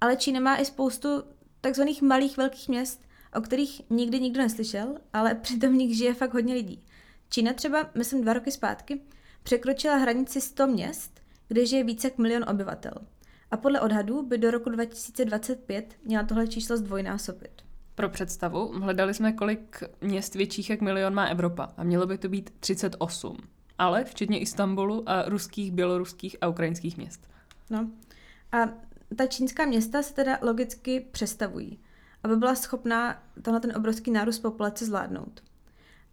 ale 0.00 0.16
Čína 0.16 0.40
má 0.40 0.56
i 0.56 0.64
spoustu 0.64 1.08
takzvaných 1.60 2.02
malých 2.02 2.36
velkých 2.36 2.68
měst 2.68 3.11
o 3.34 3.40
kterých 3.40 3.82
nikdy 3.90 4.20
nikdo 4.20 4.40
neslyšel, 4.40 4.94
ale 5.12 5.34
přitom 5.42 5.72
v 5.72 5.76
nich 5.76 5.96
žije 5.96 6.14
fakt 6.14 6.34
hodně 6.34 6.54
lidí. 6.54 6.82
Čína 7.28 7.52
třeba, 7.52 7.90
myslím 7.94 8.22
dva 8.22 8.32
roky 8.32 8.50
zpátky, 8.50 9.00
překročila 9.42 9.96
hranici 9.96 10.40
100 10.40 10.66
měst, 10.66 11.20
kde 11.48 11.66
žije 11.66 11.84
více 11.84 12.06
jak 12.06 12.18
milion 12.18 12.44
obyvatel. 12.48 12.92
A 13.50 13.56
podle 13.56 13.80
odhadů 13.80 14.22
by 14.22 14.38
do 14.38 14.50
roku 14.50 14.70
2025 14.70 15.94
měla 16.04 16.24
tohle 16.24 16.48
číslo 16.48 16.76
zdvojnásobit. 16.76 17.62
Pro 17.94 18.08
představu, 18.08 18.72
hledali 18.80 19.14
jsme, 19.14 19.32
kolik 19.32 19.82
měst 20.00 20.34
větších 20.34 20.70
jak 20.70 20.80
milion 20.80 21.14
má 21.14 21.26
Evropa 21.26 21.72
a 21.76 21.84
mělo 21.84 22.06
by 22.06 22.18
to 22.18 22.28
být 22.28 22.50
38. 22.60 23.36
Ale 23.78 24.04
včetně 24.04 24.38
Istanbulu 24.38 25.08
a 25.08 25.28
ruských, 25.28 25.72
běloruských 25.72 26.36
a 26.40 26.48
ukrajinských 26.48 26.96
měst. 26.96 27.28
No. 27.70 27.90
A 28.52 28.68
ta 29.16 29.26
čínská 29.26 29.64
města 29.64 30.02
se 30.02 30.14
teda 30.14 30.38
logicky 30.42 31.06
přestavují, 31.12 31.78
aby 32.22 32.36
byla 32.36 32.54
schopná 32.54 33.22
tenhle 33.42 33.60
ten 33.60 33.76
obrovský 33.76 34.10
nárůst 34.10 34.38
populace 34.38 34.86
zvládnout. 34.86 35.42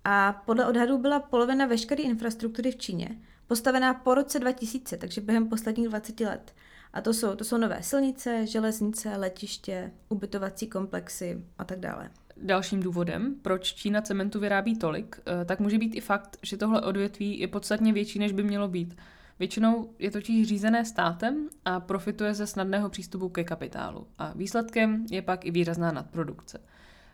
A 0.04 0.44
podle 0.46 0.66
odhadů 0.66 0.98
byla 0.98 1.20
polovina 1.20 1.66
veškeré 1.66 2.04
infrastruktury 2.04 2.72
v 2.72 2.78
Číně 2.78 3.18
postavená 3.50 3.94
po 3.94 4.16
roce 4.16 4.40
2000, 4.40 4.98
takže 4.98 5.22
během 5.22 5.48
posledních 5.48 5.88
20 5.88 6.20
let. 6.20 6.54
A 6.94 7.02
to 7.02 7.14
jsou, 7.14 7.36
to 7.36 7.44
jsou 7.44 7.58
nové 7.58 7.84
silnice, 7.84 8.48
železnice, 8.48 9.18
letiště, 9.18 9.92
ubytovací 10.10 10.68
komplexy 10.68 11.44
a 11.58 11.64
tak 11.64 11.80
dále. 11.80 12.10
Dalším 12.38 12.84
důvodem, 12.84 13.36
proč 13.42 13.74
Čína 13.74 14.02
cementu 14.02 14.40
vyrábí 14.40 14.78
tolik, 14.78 15.20
eh, 15.42 15.46
tak 15.46 15.60
může 15.60 15.78
být 15.78 15.96
i 15.96 16.02
fakt, 16.02 16.38
že 16.42 16.58
tohle 16.58 16.82
odvětví 16.82 17.40
je 17.40 17.48
podstatně 17.48 17.94
větší, 17.94 18.20
než 18.20 18.32
by 18.32 18.44
mělo 18.44 18.68
být. 18.68 18.96
Většinou 19.40 19.90
je 20.00 20.12
totiž 20.12 20.48
řízené 20.48 20.86
státem 20.86 21.50
a 21.66 21.80
profituje 21.80 22.34
ze 22.34 22.48
snadného 22.48 22.90
přístupu 22.90 23.30
ke 23.30 23.44
kapitálu. 23.44 24.08
A 24.18 24.34
výsledkem 24.36 25.06
je 25.12 25.22
pak 25.22 25.46
i 25.46 25.52
výrazná 25.52 25.92
nadprodukce. 25.92 26.62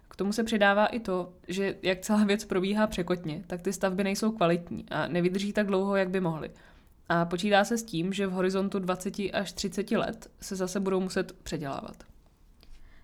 K 0.09 0.15
tomu 0.15 0.33
se 0.33 0.43
přidává 0.43 0.85
i 0.85 0.99
to, 0.99 1.33
že 1.47 1.75
jak 1.81 1.99
celá 1.99 2.23
věc 2.23 2.45
probíhá 2.45 2.87
překotně, 2.87 3.43
tak 3.47 3.61
ty 3.61 3.73
stavby 3.73 4.03
nejsou 4.03 4.31
kvalitní 4.31 4.85
a 4.89 5.07
nevydrží 5.07 5.53
tak 5.53 5.67
dlouho, 5.67 5.95
jak 5.95 6.09
by 6.09 6.19
mohly. 6.21 6.51
A 7.09 7.25
počítá 7.25 7.63
se 7.63 7.77
s 7.77 7.83
tím, 7.83 8.13
že 8.13 8.27
v 8.27 8.31
horizontu 8.31 8.79
20 8.79 9.13
až 9.33 9.53
30 9.53 9.91
let 9.91 10.31
se 10.41 10.55
zase 10.55 10.79
budou 10.79 10.99
muset 10.99 11.31
předělávat. 11.31 12.03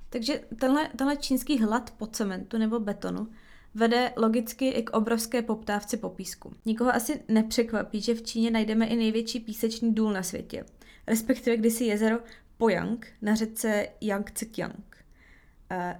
Takže 0.09 0.41
tenhle, 0.59 0.89
tenhle 0.95 1.17
čínský 1.17 1.59
hlad 1.59 1.93
po 1.97 2.07
cementu 2.07 2.57
nebo 2.57 2.79
betonu 2.79 3.27
vede 3.75 4.13
logicky 4.17 4.69
i 4.69 4.83
k 4.83 4.89
obrovské 4.89 5.41
poptávce 5.41 5.97
po 5.97 6.09
písku. 6.09 6.53
Nikoho 6.65 6.95
asi 6.95 7.23
nepřekvapí, 7.27 8.01
že 8.01 8.13
v 8.13 8.21
Číně 8.21 8.51
najdeme 8.51 8.85
i 8.85 8.95
největší 8.95 9.39
písečný 9.39 9.93
důl 9.93 10.13
na 10.13 10.23
světě, 10.23 10.65
respektive 11.07 11.57
kdysi 11.57 11.83
jezero 11.83 12.17
Pojang 12.57 13.07
na 13.21 13.35
řece 13.35 13.87
Yangtze-kiang, 14.01 14.83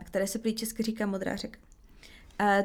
které 0.04 0.28
se 0.28 0.40
prý 0.40 0.56
česky 0.56 0.84
říká 0.84 1.06
Modrá 1.06 1.36
řeka. 1.36 1.60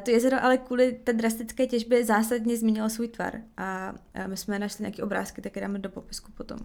To 0.03 0.11
jezero 0.11 0.43
ale 0.43 0.57
kvůli 0.57 0.91
té 0.91 1.13
drastické 1.13 1.67
těžbě 1.67 2.05
zásadně 2.05 2.57
změnilo 2.57 2.89
svůj 2.89 3.07
tvar 3.07 3.41
a 3.57 3.93
my 4.27 4.37
jsme 4.37 4.59
našli 4.59 4.83
nějaké 4.83 5.03
obrázky, 5.03 5.41
také 5.41 5.61
dáme 5.61 5.79
do 5.79 5.89
popisku 5.89 6.31
potom. 6.31 6.57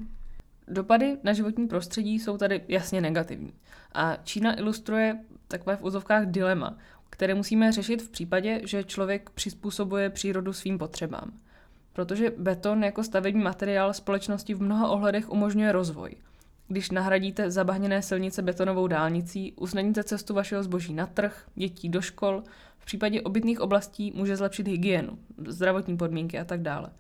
Dopady 0.69 1.19
na 1.23 1.33
životní 1.33 1.69
prostředí 1.69 2.19
jsou 2.19 2.39
tady 2.39 2.65
jasně 2.69 3.01
negativní. 3.01 3.53
A 3.93 4.17
Čína 4.25 4.59
ilustruje 4.59 5.19
takové 5.49 5.77
v 5.77 5.85
úzovkách 5.85 6.27
dilema, 6.27 6.79
které 7.13 7.35
musíme 7.35 7.73
řešit 7.73 8.03
v 8.03 8.09
případě, 8.09 8.61
že 8.65 8.85
člověk 8.85 9.31
přizpůsobuje 9.31 10.11
přírodu 10.11 10.53
svým 10.53 10.79
potřebám. 10.79 11.33
Protože 11.93 12.33
beton 12.39 12.85
jako 12.85 13.05
stavební 13.05 13.43
materiál 13.43 13.95
společnosti 13.95 14.55
v 14.55 14.63
mnoha 14.63 14.89
ohledech 14.89 15.31
umožňuje 15.31 15.73
rozvoj. 15.73 16.17
Když 16.69 16.91
nahradíte 16.91 17.51
zabahněné 17.51 18.03
silnice 18.03 18.43
betonovou 18.43 18.87
dálnicí, 18.87 19.53
usnadníte 19.53 20.05
cestu 20.05 20.35
vašeho 20.35 20.63
zboží 20.63 20.95
na 20.95 21.07
trh, 21.07 21.45
dětí 21.55 21.89
do 21.89 22.01
škol, 22.01 22.43
v 22.79 22.85
případě 22.85 23.23
obytných 23.23 23.61
oblastí 23.61 24.13
může 24.15 24.37
zlepšit 24.37 24.69
hygienu, 24.69 25.19
zdravotní 25.47 25.97
podmínky 25.97 26.39
a 26.39 26.45
tak 26.45 26.63
dále. 26.63 26.91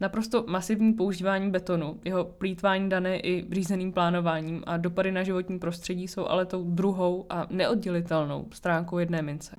Naprosto 0.00 0.44
masivní 0.48 0.92
používání 0.92 1.50
betonu, 1.50 2.00
jeho 2.04 2.24
plítvání 2.24 2.88
dané 2.88 3.20
i 3.20 3.46
řízeným 3.52 3.92
plánováním 3.92 4.62
a 4.66 4.76
dopady 4.76 5.12
na 5.12 5.22
životní 5.22 5.58
prostředí 5.58 6.08
jsou 6.08 6.26
ale 6.26 6.46
tou 6.46 6.64
druhou 6.64 7.26
a 7.30 7.46
neoddělitelnou 7.50 8.48
stránkou 8.52 8.98
jedné 8.98 9.22
mince. 9.22 9.56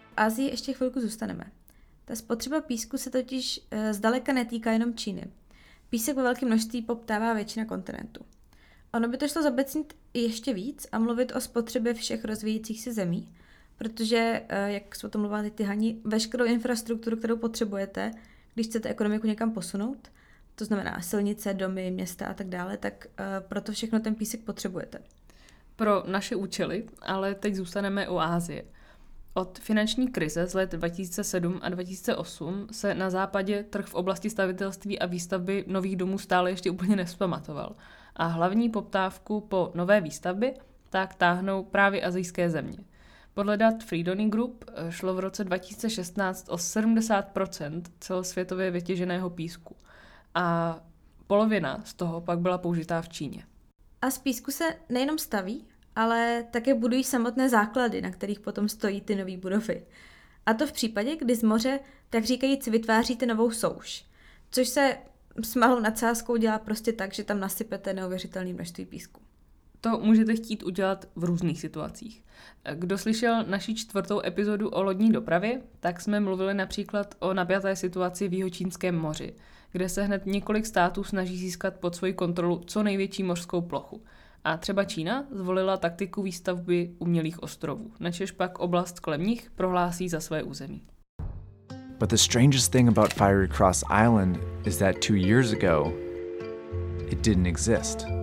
V 0.00 0.12
Asii 0.16 0.50
ještě 0.50 0.72
chvilku 0.72 1.00
zůstaneme. 1.00 1.44
Ta 2.04 2.16
spotřeba 2.16 2.60
písku 2.60 2.98
se 2.98 3.10
totiž 3.10 3.60
e, 3.70 3.94
zdaleka 3.94 4.32
netýká 4.32 4.72
jenom 4.72 4.94
Číny. 4.94 5.30
Písek 5.90 6.16
ve 6.16 6.22
velkém 6.22 6.48
množství 6.48 6.82
poptává 6.82 7.34
většina 7.34 7.66
kontinentu. 7.66 8.24
Ono 8.94 9.08
by 9.08 9.16
to 9.16 9.28
šlo 9.28 9.42
zabecnit 9.42 9.94
ještě 10.14 10.54
víc 10.54 10.86
a 10.92 10.98
mluvit 10.98 11.32
o 11.36 11.40
spotřebě 11.40 11.94
všech 11.94 12.24
rozvíjících 12.24 12.82
se 12.82 12.92
zemí, 12.92 13.32
protože, 13.78 14.42
eh, 14.48 14.72
jak 14.72 14.94
jsme 14.94 15.06
o 15.06 15.10
tom 15.10 15.20
mluvila 15.20 15.42
ty 15.54 15.64
Hani, 15.64 16.00
veškerou 16.04 16.44
infrastrukturu, 16.44 17.16
kterou 17.16 17.36
potřebujete, 17.36 18.10
když 18.54 18.66
chcete 18.66 18.88
ekonomiku 18.88 19.26
někam 19.26 19.52
posunout, 19.52 20.10
to 20.54 20.64
znamená 20.64 21.00
silnice, 21.00 21.54
domy, 21.54 21.90
města 21.90 22.26
a 22.26 22.34
tak 22.34 22.48
dále, 22.48 22.76
tak 22.76 23.06
uh, 23.06 23.24
proto 23.48 23.72
všechno 23.72 24.00
ten 24.00 24.14
písek 24.14 24.40
potřebujete. 24.40 24.98
Pro 25.76 26.04
naše 26.06 26.36
účely, 26.36 26.84
ale 27.02 27.34
teď 27.34 27.54
zůstaneme 27.54 28.08
u 28.08 28.18
Ázie. 28.18 28.64
Od 29.34 29.58
finanční 29.58 30.08
krize 30.08 30.46
z 30.46 30.54
let 30.54 30.72
2007 30.72 31.60
a 31.62 31.68
2008 31.68 32.66
se 32.72 32.94
na 32.94 33.10
západě 33.10 33.62
trh 33.62 33.86
v 33.86 33.94
oblasti 33.94 34.30
stavitelství 34.30 34.98
a 34.98 35.06
výstavby 35.06 35.64
nových 35.66 35.96
domů 35.96 36.18
stále 36.18 36.50
ještě 36.50 36.70
úplně 36.70 36.96
nespamatoval. 36.96 37.76
A 38.16 38.26
hlavní 38.26 38.68
poptávku 38.68 39.40
po 39.40 39.72
nové 39.74 40.00
výstavbě 40.00 40.54
tak 40.90 41.14
táhnou 41.14 41.64
právě 41.64 42.02
azijské 42.02 42.50
země– 42.50 42.78
podle 43.36 43.56
dat 43.56 43.84
Freedony 43.84 44.28
Group 44.28 44.64
eh, 44.68 44.92
šlo 44.92 45.14
v 45.14 45.18
roce 45.18 45.44
2016 45.44 46.48
o 46.48 46.56
70% 46.56 47.82
celosvětově 48.00 48.70
vytěženého 48.70 49.30
písku 49.30 49.76
a 50.34 50.78
polovina 51.26 51.82
z 51.84 51.94
toho 51.94 52.20
pak 52.20 52.38
byla 52.38 52.58
použitá 52.58 53.02
v 53.02 53.08
Číně. 53.08 53.44
A 54.02 54.10
z 54.10 54.18
písku 54.18 54.50
se 54.50 54.64
nejenom 54.88 55.18
staví, 55.18 55.66
ale 55.96 56.44
také 56.50 56.74
budují 56.74 57.04
samotné 57.04 57.48
základy, 57.48 58.02
na 58.02 58.10
kterých 58.10 58.40
potom 58.40 58.68
stojí 58.68 59.00
ty 59.00 59.16
nové 59.16 59.36
budovy. 59.36 59.86
A 60.46 60.54
to 60.54 60.66
v 60.66 60.72
případě, 60.72 61.16
kdy 61.16 61.34
z 61.34 61.42
moře, 61.42 61.80
tak 62.10 62.24
říkajíc, 62.24 62.66
vytváříte 62.66 63.26
novou 63.26 63.50
souš, 63.50 64.06
což 64.50 64.68
se 64.68 64.96
s 65.42 65.54
malou 65.54 65.80
nadsázkou 65.80 66.36
dělá 66.36 66.58
prostě 66.58 66.92
tak, 66.92 67.12
že 67.14 67.24
tam 67.24 67.40
nasypete 67.40 67.92
neuvěřitelné 67.92 68.52
množství 68.52 68.86
písku. 68.86 69.25
To 69.86 69.98
můžete 69.98 70.36
chtít 70.36 70.62
udělat 70.62 71.04
v 71.16 71.24
různých 71.24 71.60
situacích. 71.60 72.22
Kdo 72.74 72.98
slyšel 72.98 73.44
naši 73.48 73.74
čtvrtou 73.74 74.20
epizodu 74.24 74.68
o 74.68 74.82
lodní 74.82 75.12
dopravě, 75.12 75.60
tak 75.80 76.00
jsme 76.00 76.20
mluvili 76.20 76.54
například 76.54 77.14
o 77.18 77.34
napjaté 77.34 77.76
situaci 77.76 78.28
v 78.28 78.32
Jihočínském 78.32 78.98
moři, 78.98 79.34
kde 79.72 79.88
se 79.88 80.02
hned 80.02 80.26
několik 80.26 80.66
států 80.66 81.04
snaží 81.04 81.38
získat 81.38 81.74
pod 81.74 81.94
svoji 81.94 82.12
kontrolu 82.12 82.62
co 82.66 82.82
největší 82.82 83.22
mořskou 83.22 83.60
plochu. 83.60 84.02
A 84.44 84.56
třeba 84.56 84.84
Čína 84.84 85.24
zvolila 85.30 85.76
taktiku 85.76 86.22
výstavby 86.22 86.90
umělých 86.98 87.42
ostrovů, 87.42 87.92
načež 88.00 88.30
pak 88.30 88.58
oblast 88.58 89.00
kolem 89.00 89.22
nich 89.22 89.50
prohlásí 89.50 90.08
za 90.08 90.20
své 90.20 90.42
území. 90.42 90.82
But 91.98 92.10
the 92.10 92.16
strangest 92.16 92.72
thing 92.72 92.88
about 92.88 93.14
Fiery 93.14 93.48
Cross 93.48 93.84
Island 94.04 94.38
is 94.66 94.76
that 94.76 94.96
two 95.06 95.16
years 95.16 95.52
ago, 95.52 95.92
it 97.10 97.24
didn't 97.24 97.46
exist. 97.46 98.15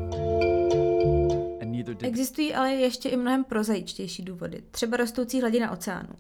Existují 2.14 2.54
ale 2.54 2.74
ještě 2.74 3.10
i 3.10 3.18
mnohem 3.18 3.44
prozajičtější 3.44 4.24
důvody, 4.24 4.64
třeba 4.72 4.98
rostoucí 4.98 5.42
hladina 5.42 5.72
oceánu. 5.72 6.16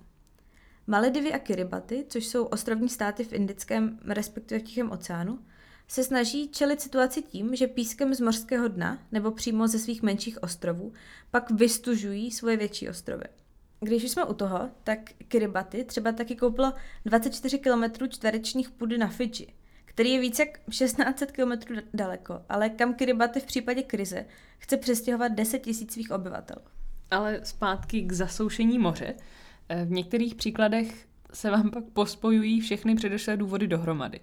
Maledivy 0.87 1.33
a 1.33 1.39
Kiribati, 1.39 2.05
což 2.09 2.27
jsou 2.27 2.45
ostrovní 2.45 2.89
státy 2.89 3.23
v 3.23 3.33
Indickém, 3.33 3.99
respektive 4.05 4.59
v 4.59 4.63
Tichém 4.63 4.91
oceánu, 4.91 5.39
se 5.87 6.03
snaží 6.03 6.47
čelit 6.47 6.81
situaci 6.81 7.21
tím, 7.21 7.55
že 7.55 7.67
pískem 7.67 8.13
z 8.13 8.19
mořského 8.19 8.67
dna 8.67 9.07
nebo 9.11 9.31
přímo 9.31 9.67
ze 9.67 9.79
svých 9.79 10.03
menších 10.03 10.43
ostrovů 10.43 10.93
pak 11.31 11.51
vystužují 11.51 12.31
svoje 12.31 12.57
větší 12.57 12.89
ostrovy. 12.89 13.25
Když 13.79 14.03
už 14.03 14.11
jsme 14.11 14.23
u 14.23 14.33
toho, 14.33 14.69
tak 14.83 14.99
Kiribati 15.27 15.83
třeba 15.83 16.11
taky 16.11 16.35
koupilo 16.35 16.73
24 17.05 17.59
km 17.59 18.07
čtverečních 18.09 18.71
půdy 18.71 18.97
na 18.97 19.07
Fidži, 19.07 19.53
který 19.93 20.11
je 20.11 20.21
více 20.21 20.41
jak 20.41 20.59
1600 20.69 21.31
km 21.31 21.51
daleko, 21.93 22.41
ale 22.49 22.69
kam 22.69 22.93
Kiribati 22.93 23.39
v 23.39 23.45
případě 23.45 23.83
krize 23.83 24.25
chce 24.57 24.77
přestěhovat 24.77 25.31
10 25.31 25.59
tisíc 25.59 25.93
svých 25.93 26.11
obyvatel. 26.11 26.57
Ale 27.11 27.39
zpátky 27.43 28.01
k 28.01 28.11
zasoušení 28.11 28.79
moře. 28.79 29.13
Eh, 29.69 29.85
v 29.85 29.91
některých 29.91 30.35
příkladech 30.35 31.07
se 31.33 31.51
vám 31.51 31.71
pak 31.71 31.83
pospojují 31.83 32.61
všechny 32.61 32.95
předešlé 32.95 33.37
důvody 33.37 33.67
dohromady. 33.67 34.19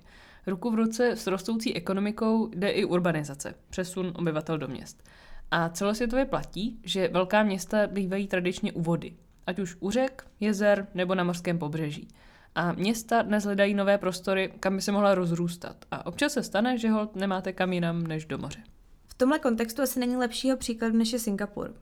Ruku 0.46 0.70
v 0.70 0.74
ruce 0.74 1.10
s 1.10 1.26
rostoucí 1.26 1.76
ekonomikou 1.76 2.50
jde 2.54 2.70
i 2.70 2.84
urbanizace, 2.84 3.54
přesun 3.70 4.12
obyvatel 4.16 4.58
do 4.58 4.68
měst. 4.68 5.02
A 5.50 5.68
celosvětově 5.68 6.24
platí, 6.24 6.80
že 6.84 7.08
velká 7.08 7.42
města 7.42 7.86
bývají 7.86 8.26
tradičně 8.28 8.72
u 8.72 8.82
vody, 8.82 9.12
ať 9.46 9.58
už 9.58 9.76
u 9.80 9.90
řek, 9.90 10.26
jezer 10.40 10.86
nebo 10.94 11.14
na 11.14 11.24
mořském 11.24 11.58
pobřeží. 11.58 12.08
A 12.54 12.72
města 12.72 13.22
dnes 13.22 13.44
hledají 13.44 13.74
nové 13.74 13.98
prostory, 13.98 14.52
kam 14.60 14.76
by 14.76 14.82
se 14.82 14.92
mohla 14.92 15.14
rozrůstat. 15.14 15.84
A 15.90 16.06
občas 16.06 16.32
se 16.32 16.42
stane, 16.42 16.78
že 16.78 16.90
ho 16.90 17.10
nemáte 17.14 17.52
kam 17.52 17.72
jinam 17.72 18.06
než 18.06 18.24
do 18.24 18.38
moře. 18.38 18.62
V 19.06 19.14
tomhle 19.14 19.38
kontextu 19.38 19.82
asi 19.82 20.00
není 20.00 20.16
lepšího 20.16 20.56
příkladu 20.56 20.96
než 20.96 21.12
je 21.12 21.18
Singapur. 21.18 21.74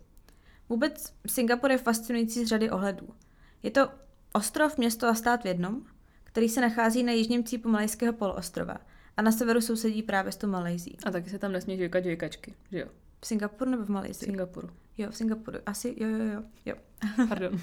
Vůbec 0.68 1.14
Singapur 1.26 1.70
je 1.70 1.78
fascinující 1.78 2.44
z 2.44 2.48
řady 2.48 2.70
ohledů. 2.70 3.08
Je 3.62 3.70
to 3.70 3.88
ostrov, 4.32 4.78
město 4.78 5.06
a 5.06 5.14
stát 5.14 5.42
v 5.42 5.46
jednom, 5.46 5.82
který 6.24 6.48
se 6.48 6.60
nachází 6.60 7.02
na 7.02 7.12
jižním 7.12 7.44
cípu 7.44 7.68
Malajského 7.68 8.12
poloostrova 8.12 8.76
a 9.16 9.22
na 9.22 9.32
severu 9.32 9.60
sousedí 9.60 10.02
právě 10.02 10.32
s 10.32 10.36
tou 10.36 10.46
Malajzí. 10.46 10.96
A 11.06 11.10
taky 11.10 11.30
se 11.30 11.38
tam 11.38 11.52
nesmí 11.52 11.76
žvejkat 11.76 12.02
žvejkačky, 12.02 12.54
že 12.72 12.78
jo? 12.78 12.86
V 13.20 13.26
Singapuru 13.26 13.70
nebo 13.70 13.82
v 13.82 13.86
V 13.86 13.90
Malajzii? 13.90 14.26
Singapuru. 14.26 14.68
Jo, 14.98 15.10
v 15.10 15.16
Singapuru. 15.16 15.58
Asi, 15.66 15.94
jo, 15.98 16.08
jo, 16.08 16.24
jo. 16.24 16.42
jo. 16.66 16.74
Pardon. 17.28 17.60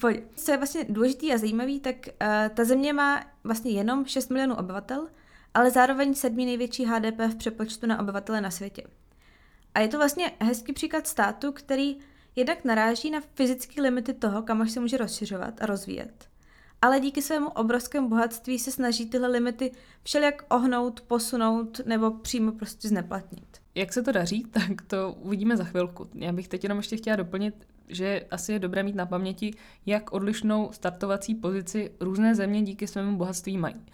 Pohodě. 0.00 0.22
Co 0.36 0.50
je 0.50 0.56
vlastně 0.56 0.84
důležitý 0.88 1.32
a 1.32 1.38
zajímavý, 1.38 1.80
tak 1.80 1.96
uh, 2.06 2.26
ta 2.54 2.64
země 2.64 2.92
má 2.92 3.24
vlastně 3.44 3.70
jenom 3.70 4.04
6 4.04 4.28
milionů 4.28 4.54
obyvatel, 4.54 5.08
ale 5.54 5.70
zároveň 5.70 6.14
sedmý 6.14 6.46
největší 6.46 6.84
HDP 6.84 7.18
v 7.18 7.36
přepočtu 7.36 7.86
na 7.86 8.00
obyvatele 8.00 8.40
na 8.40 8.50
světě. 8.50 8.82
A 9.74 9.80
je 9.80 9.88
to 9.88 9.96
vlastně 9.96 10.32
hezký 10.40 10.72
příklad 10.72 11.06
státu, 11.06 11.52
který 11.52 11.98
jednak 12.36 12.64
naráží 12.64 13.10
na 13.10 13.20
fyzické 13.34 13.82
limity 13.82 14.14
toho, 14.14 14.42
kam 14.42 14.62
až 14.62 14.70
se 14.70 14.80
může 14.80 14.96
rozšiřovat 14.96 15.62
a 15.62 15.66
rozvíjet. 15.66 16.28
Ale 16.82 17.00
díky 17.00 17.22
svému 17.22 17.48
obrovskému 17.48 18.08
bohatství 18.08 18.58
se 18.58 18.70
snaží 18.70 19.10
tyhle 19.10 19.28
limity 19.28 19.72
všelijak 20.02 20.44
ohnout, 20.50 21.00
posunout 21.00 21.80
nebo 21.86 22.10
přímo 22.10 22.52
prostě 22.52 22.88
zneplatnit. 22.88 23.65
Jak 23.76 23.92
se 23.92 24.02
to 24.02 24.12
daří, 24.12 24.44
tak 24.50 24.82
to 24.86 25.12
uvidíme 25.12 25.56
za 25.56 25.64
chvilku. 25.64 26.08
Já 26.14 26.32
bych 26.32 26.48
teď 26.48 26.64
jenom 26.64 26.78
ještě 26.78 26.96
chtěla 26.96 27.16
doplnit, 27.16 27.54
že 27.88 28.26
asi 28.30 28.52
je 28.52 28.58
dobré 28.58 28.82
mít 28.82 28.96
na 28.96 29.06
paměti, 29.06 29.54
jak 29.86 30.12
odlišnou 30.12 30.72
startovací 30.72 31.34
pozici 31.34 31.90
různé 32.00 32.34
země 32.34 32.62
díky 32.62 32.86
svému 32.86 33.16
bohatství 33.16 33.58
mají. 33.58 33.86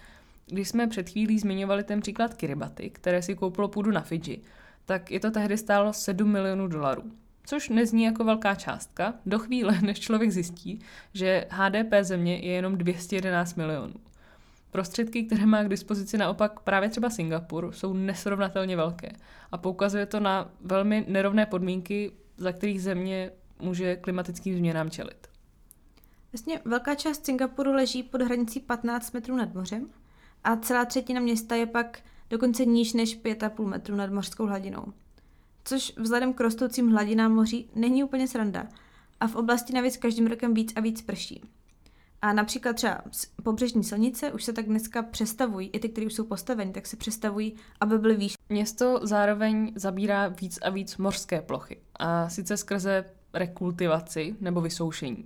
Když 0.47 0.69
jsme 0.69 0.87
před 0.87 1.11
chvílí 1.11 1.39
zmiňovali 1.39 1.85
ten 1.85 2.01
příklad 2.01 2.35
Kiribati, 2.35 2.91
které 2.91 3.23
si 3.23 3.35
koupilo 3.35 3.69
půdu 3.69 3.91
na 3.91 4.01
Fidži, 4.01 4.41
tak 4.85 5.11
je 5.11 5.21
to 5.21 5.31
tehdy 5.31 5.57
stálo 5.57 5.93
7 5.93 6.33
milionů 6.33 6.67
dolarů. 6.67 7.03
Což 7.45 7.69
nezní 7.69 8.05
jako 8.05 8.25
velká 8.25 8.55
částka, 8.55 9.15
do 9.27 9.39
chvíle, 9.39 9.81
než 9.83 10.01
člověk 10.01 10.31
zjistí, 10.31 10.81
že 11.15 11.47
HDP 11.51 11.93
země 12.01 12.37
je 12.37 12.53
jenom 12.53 12.79
211 12.79 13.55
milionů. 13.55 13.95
Prostředky, 14.73 15.23
které 15.23 15.47
má 15.47 15.63
k 15.63 15.69
dispozici 15.69 16.19
naopak 16.19 16.61
právě 16.61 16.89
třeba 16.89 17.11
Singapur, 17.11 17.73
jsou 17.73 17.93
nesrovnatelně 17.93 18.77
velké 18.77 19.13
a 19.53 19.59
poukazuje 19.59 20.07
to 20.07 20.21
na 20.21 20.51
velmi 20.61 21.05
nerovné 21.09 21.47
podmínky, 21.47 22.13
za 22.37 22.53
kterých 22.53 22.83
země 22.83 23.31
může 23.61 23.97
klimatickým 23.97 24.57
změnám 24.57 24.91
čelit. 24.91 25.27
Vlastně 26.33 26.61
velká 26.65 26.95
část 26.95 27.25
Singapuru 27.27 27.73
leží 27.73 28.03
pod 28.03 28.23
hranicí 28.23 28.61
15 28.61 29.13
metrů 29.13 29.37
nad 29.37 29.55
mořem 29.55 29.91
a 30.45 30.57
celá 30.57 30.85
třetina 30.85 31.21
města 31.21 31.55
je 31.55 31.67
pak 31.67 31.99
dokonce 32.31 32.65
níž 32.65 32.93
než 32.93 33.23
5,5 33.23 33.67
metrů 33.67 33.97
nad 33.97 34.11
mořskou 34.11 34.47
hladinou. 34.47 34.85
Což 35.65 35.93
vzhledem 35.97 36.33
k 36.33 36.41
rostoucím 36.41 36.91
hladinám 36.91 37.33
moří 37.33 37.71
není 37.75 38.05
úplně 38.05 38.29
sranda 38.29 38.69
a 39.21 39.27
v 39.27 39.37
oblasti 39.37 39.73
navíc 39.73 39.97
každým 39.97 40.27
rokem 40.27 40.55
víc 40.55 40.73
a 40.77 40.81
víc 40.81 41.03
prší. 41.03 41.43
A 42.23 42.33
například 42.33 42.77
třeba 42.77 43.03
pobřežní 43.43 43.85
silnice 43.85 44.33
už 44.33 44.45
se 44.45 44.53
tak 44.53 44.67
dneska 44.67 45.03
přestavují, 45.03 45.71
i 45.73 45.79
ty, 45.79 45.89
které 45.89 46.07
už 46.07 46.15
jsou 46.15 46.25
postaveny, 46.25 46.73
tak 46.73 46.87
se 46.87 46.97
přestavují, 46.97 47.55
aby 47.81 47.99
byly 47.99 48.17
výš. 48.17 48.35
Město 48.49 49.01
zároveň 49.03 49.73
zabírá 49.75 50.29
víc 50.29 50.59
a 50.63 50.71
víc 50.71 50.97
mořské 50.97 51.43
plochy, 51.43 51.81
a 51.97 52.29
sice 52.29 52.57
skrze 52.57 53.05
rekultivaci 53.35 54.37
nebo 54.41 54.61
vysoušení. 54.61 55.25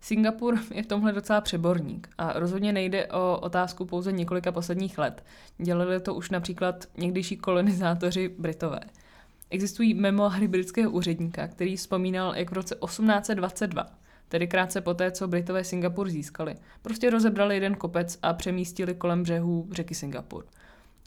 Singapur 0.00 0.58
je 0.74 0.82
v 0.82 0.86
tomhle 0.86 1.12
docela 1.12 1.40
přeborník 1.40 2.08
a 2.18 2.38
rozhodně 2.38 2.72
nejde 2.72 3.06
o 3.06 3.38
otázku 3.40 3.84
pouze 3.84 4.12
několika 4.12 4.52
posledních 4.52 4.98
let. 4.98 5.24
Dělali 5.58 6.00
to 6.00 6.14
už 6.14 6.30
například 6.30 6.86
někdejší 6.98 7.36
kolonizátoři 7.36 8.34
Britové. 8.38 8.80
Existují 9.50 9.94
memoáry 9.94 10.48
britského 10.48 10.90
úředníka, 10.90 11.48
který 11.48 11.76
vzpomínal, 11.76 12.34
jak 12.34 12.50
v 12.50 12.54
roce 12.54 12.76
1822, 12.86 13.86
tedy 14.30 14.46
krátce 14.46 14.80
poté, 14.80 15.10
co 15.10 15.28
Britové 15.28 15.64
Singapur 15.64 16.08
získali, 16.08 16.54
prostě 16.82 17.10
rozebrali 17.10 17.54
jeden 17.54 17.74
kopec 17.74 18.18
a 18.22 18.34
přemístili 18.34 18.94
kolem 18.94 19.22
břehů 19.22 19.68
řeky 19.72 19.94
Singapur. 19.94 20.46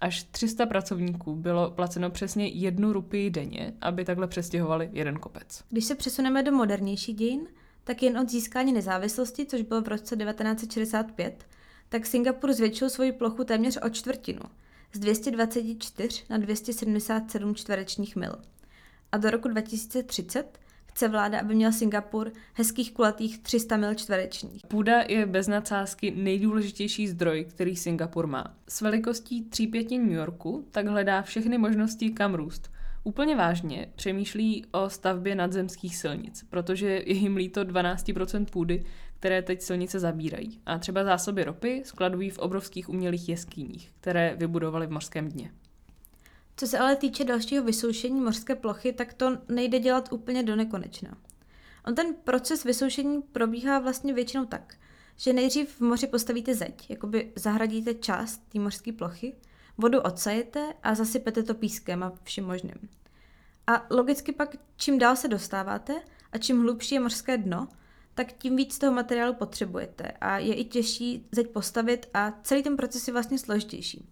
Až 0.02 0.24
300 0.24 0.66
pracovníků 0.66 1.36
bylo 1.36 1.72
placeno 1.72 2.10
přesně 2.10 2.48
jednu 2.48 2.94
rupii 2.94 3.30
denně, 3.30 3.74
aby 3.82 4.06
takhle 4.06 4.28
přestěhovali 4.28 4.90
jeden 4.94 5.20
kopec. 5.20 5.64
Když 5.70 5.86
se 5.86 5.96
přesuneme 5.96 6.44
do 6.44 6.52
modernější 6.52 7.14
dějin, 7.14 7.48
tak 7.84 8.04
jen 8.04 8.18
od 8.18 8.30
získání 8.30 8.74
nezávislosti, 8.74 9.46
což 9.46 9.62
bylo 9.62 9.82
v 9.82 9.88
roce 9.88 10.16
1965, 10.16 11.46
tak 11.90 12.06
Singapur 12.06 12.54
zvětšil 12.54 12.90
svoji 12.90 13.12
plochu 13.12 13.44
téměř 13.44 13.80
o 13.86 13.90
čtvrtinu, 13.90 14.42
z 14.94 15.00
224 15.00 16.24
na 16.30 16.38
277 16.38 17.56
čtverečních 17.56 18.16
mil. 18.16 18.36
A 19.12 19.18
do 19.18 19.30
roku 19.30 19.48
2030 19.48 20.60
chce 20.94 21.08
vláda, 21.08 21.40
aby 21.40 21.56
měl 21.56 21.72
Singapur 21.72 22.32
hezkých 22.54 22.94
kulatých 22.94 23.40
300 23.40 23.78
mil 23.78 23.94
čtverečních. 23.94 24.62
Půda 24.68 25.02
je 25.08 25.26
bez 25.26 25.48
nadsázky 25.48 26.12
nejdůležitější 26.12 27.08
zdroj, 27.08 27.46
který 27.50 27.76
Singapur 27.76 28.28
má. 28.28 28.56
S 28.68 28.82
velikostí 28.82 29.46
tří 29.50 29.68
pětin 29.68 30.02
New 30.06 30.16
Yorku 30.18 30.68
tak 30.72 30.88
hledá 30.88 31.22
všechny 31.22 31.58
možnosti, 31.58 32.10
kam 32.10 32.36
růst. 32.36 32.72
Úplně 33.04 33.36
vážně 33.36 33.92
přemýšlí 33.96 34.66
o 34.72 34.90
stavbě 34.90 35.36
nadzemských 35.36 35.98
silnic, 35.98 36.46
protože 36.50 36.88
je 36.88 37.14
jim 37.14 37.36
líto 37.36 37.64
12% 37.64 38.46
půdy, 38.46 38.84
které 39.20 39.42
teď 39.42 39.62
silnice 39.62 40.00
zabírají. 40.00 40.62
A 40.66 40.78
třeba 40.78 41.04
zásoby 41.04 41.44
ropy 41.44 41.82
skladují 41.86 42.30
v 42.30 42.40
obrovských 42.40 42.90
umělých 42.90 43.30
jeskyních, 43.30 43.92
které 44.02 44.36
vybudovali 44.38 44.88
v 44.88 44.92
mořském 44.92 45.30
dně. 45.30 45.52
Co 46.58 46.68
se 46.68 46.80
ale 46.80 46.96
týče 46.96 47.24
dalšího 47.24 47.64
vysoušení 47.64 48.22
mořské 48.22 48.56
plochy, 48.56 48.94
tak 48.94 49.14
to 49.14 49.38
nejde 49.50 49.80
dělat 49.80 50.14
úplně 50.14 50.44
do 50.44 50.56
nekonečna. 50.56 51.18
On 51.88 51.96
ten 51.96 52.16
proces 52.24 52.64
vysoušení 52.64 53.22
probíhá 53.22 53.80
vlastně 53.80 54.14
většinou 54.14 54.46
tak, 54.46 54.76
že 55.16 55.34
nejdřív 55.34 55.76
v 55.76 55.82
moři 55.82 56.08
postavíte 56.08 56.56
zeď, 56.56 56.90
jakoby 56.90 57.32
zahradíte 57.36 57.94
část 57.94 58.42
té 58.52 58.60
mořské 58.60 58.92
plochy, 58.92 59.36
vodu 59.78 60.02
odsajete 60.02 60.74
a 60.84 60.96
zasypete 60.96 61.44
to 61.44 61.54
pískem 61.54 62.04
a 62.04 62.14
vším 62.24 62.46
možným. 62.46 62.90
A 63.68 63.86
logicky 63.90 64.32
pak, 64.32 64.56
čím 64.78 65.00
dál 65.00 65.16
se 65.16 65.28
dostáváte 65.28 66.02
a 66.32 66.38
čím 66.38 66.62
hlubší 66.62 66.96
je 66.96 67.02
mořské 67.02 67.38
dno, 67.38 67.68
tak 68.14 68.34
tím 68.34 68.56
víc 68.56 68.80
toho 68.80 68.94
materiálu 68.94 69.34
potřebujete 69.34 70.12
a 70.22 70.38
je 70.38 70.56
i 70.56 70.64
těžší 70.64 71.28
zeď 71.32 71.48
postavit 71.48 72.10
a 72.14 72.34
celý 72.44 72.64
ten 72.64 72.78
proces 72.78 73.08
je 73.08 73.14
vlastně 73.14 73.40
složitější. 73.40 74.08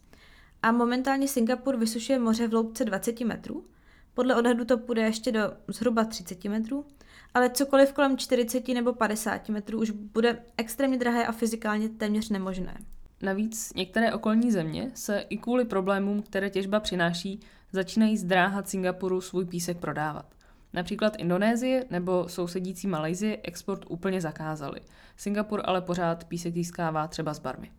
A 0.64 0.72
momentálně 0.72 1.28
Singapur 1.28 1.78
vysušuje 1.78 2.20
moře 2.20 2.48
v 2.48 2.52
hloubce 2.52 2.86
20 2.86 3.22
metrů. 3.22 3.66
Podle 4.14 4.36
odhadu 4.36 4.66
to 4.66 4.78
půjde 4.78 5.02
ještě 5.02 5.32
do 5.32 5.40
zhruba 5.68 6.04
30 6.06 6.46
metrů, 6.46 6.86
ale 7.34 7.50
cokoliv 7.50 7.94
kolem 7.94 8.18
40 8.18 8.68
nebo 8.68 8.94
50 8.94 9.50
metrů 9.50 9.80
už 9.80 9.90
bude 9.90 10.44
extrémně 10.58 10.98
drahé 10.98 11.28
a 11.28 11.32
fyzikálně 11.32 11.90
téměř 11.90 12.30
nemožné. 12.30 12.78
Navíc 13.22 13.74
některé 13.76 14.14
okolní 14.14 14.52
země 14.52 14.92
se 14.94 15.26
i 15.30 15.38
kvůli 15.38 15.66
problémům, 15.66 16.22
které 16.22 16.50
těžba 16.50 16.80
přináší, 16.80 17.40
začínají 17.72 18.18
zdráhat 18.18 18.70
Singapuru 18.70 19.22
svůj 19.22 19.46
písek 19.46 19.78
prodávat. 19.78 20.26
Například 20.74 21.16
Indonésie 21.18 21.86
nebo 21.90 22.30
sousedící 22.30 22.88
Malajzie 22.88 23.38
export 23.44 23.86
úplně 23.90 24.22
zakázali. 24.22 24.82
Singapur 25.18 25.62
ale 25.66 25.82
pořád 25.82 26.24
písek 26.24 26.54
získává 26.54 27.08
třeba 27.08 27.34
z 27.34 27.40
Barmy. 27.40 27.72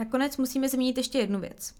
Nakonec 0.00 0.36
musíme 0.36 0.68
zmínit 0.68 0.96
ještě 0.96 1.18
jednu 1.18 1.40
věc. 1.40 1.74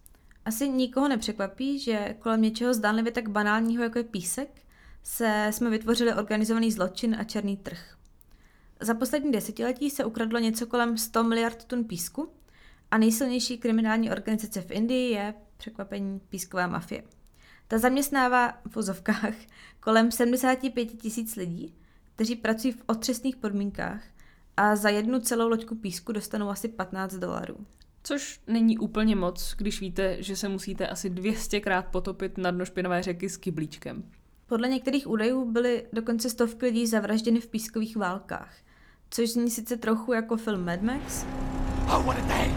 Asi 0.45 0.69
nikoho 0.69 1.09
nepřekvapí, 1.09 1.79
že 1.79 2.17
kolem 2.19 2.43
něčeho 2.43 2.75
zdánlivě 2.75 3.13
tak 3.13 3.29
banálního, 3.29 3.83
jako 3.83 3.99
je 3.99 4.05
písek, 4.05 4.63
se 5.03 5.47
jsme 5.51 5.71
vytvořili 5.71 6.15
organizovaný 6.15 6.73
zločin 6.73 7.17
a 7.21 7.25
černý 7.25 7.57
trh. 7.57 7.97
Za 8.81 8.95
poslední 8.95 9.33
desetiletí 9.33 9.91
se 9.91 10.05
ukradlo 10.05 10.39
něco 10.39 10.67
kolem 10.67 10.99
100 10.99 11.25
miliard 11.25 11.65
tun 11.65 11.85
písku 11.85 12.33
a 12.91 12.99
nejsilnější 12.99 13.59
kriminální 13.59 14.11
organizace 14.11 14.61
v 14.61 14.71
Indii 14.71 15.13
je 15.13 15.35
překvapení 15.57 16.21
písková 16.29 16.67
mafie. 16.67 17.03
Ta 17.69 17.79
zaměstnává 17.79 18.49
v 18.49 18.75
vozovkách 18.75 19.35
kolem 19.81 20.11
75 20.11 20.87
tisíc 20.87 21.37
lidí, 21.37 21.75
kteří 22.15 22.37
pracují 22.37 22.73
v 22.73 22.83
otřesných 22.87 23.37
podmínkách 23.37 24.03
a 24.57 24.77
za 24.77 24.89
jednu 24.89 25.21
celou 25.21 25.49
loďku 25.49 25.75
písku 25.75 26.13
dostanou 26.13 26.49
asi 26.49 26.69
15 26.69 27.15
dolarů. 27.15 27.67
Což 28.03 28.41
není 28.47 28.79
úplně 28.79 29.17
moc, 29.17 29.55
když 29.59 29.81
víte, 29.81 30.23
že 30.23 30.37
se 30.37 30.49
musíte 30.49 30.87
asi 30.87 31.11
200krát 31.11 31.83
potopit 31.83 32.39
na 32.39 32.51
dno 32.51 32.65
špinavé 32.65 33.03
řeky 33.03 33.29
s 33.29 33.37
kyblíčkem. 33.37 34.03
Podle 34.47 34.69
některých 34.69 35.07
údajů 35.09 35.45
byly 35.53 35.87
dokonce 35.93 36.31
stovky 36.31 36.67
lidí 36.67 36.87
zavražděny 36.87 37.41
v 37.41 37.47
pískových 37.47 37.97
válkách, 37.97 38.55
což 39.11 39.31
zní 39.31 39.51
sice 39.51 39.77
trochu 39.77 40.13
jako 40.13 40.37
film 40.37 40.65
Mad 40.65 40.83
Max, 40.83 41.27
Oh, 41.87 42.07
what 42.07 42.19
a 42.19 42.27
day! 42.29 42.51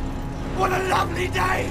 What 0.57 0.71
a 0.71 1.01
lovely 1.01 1.27
day! 1.27 1.67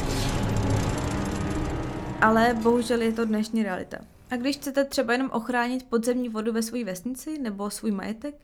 ale 2.23 2.55
bohužel 2.63 3.03
je 3.03 3.13
to 3.13 3.25
dnešní 3.25 3.63
realita. 3.63 3.99
A 4.31 4.37
když 4.37 4.57
chcete 4.57 4.85
třeba 4.85 5.13
jenom 5.13 5.31
ochránit 5.31 5.83
podzemní 5.83 6.29
vodu 6.29 6.53
ve 6.53 6.63
své 6.63 6.85
vesnici 6.85 7.39
nebo 7.39 7.71
svůj 7.71 7.91
majetek, 7.91 8.35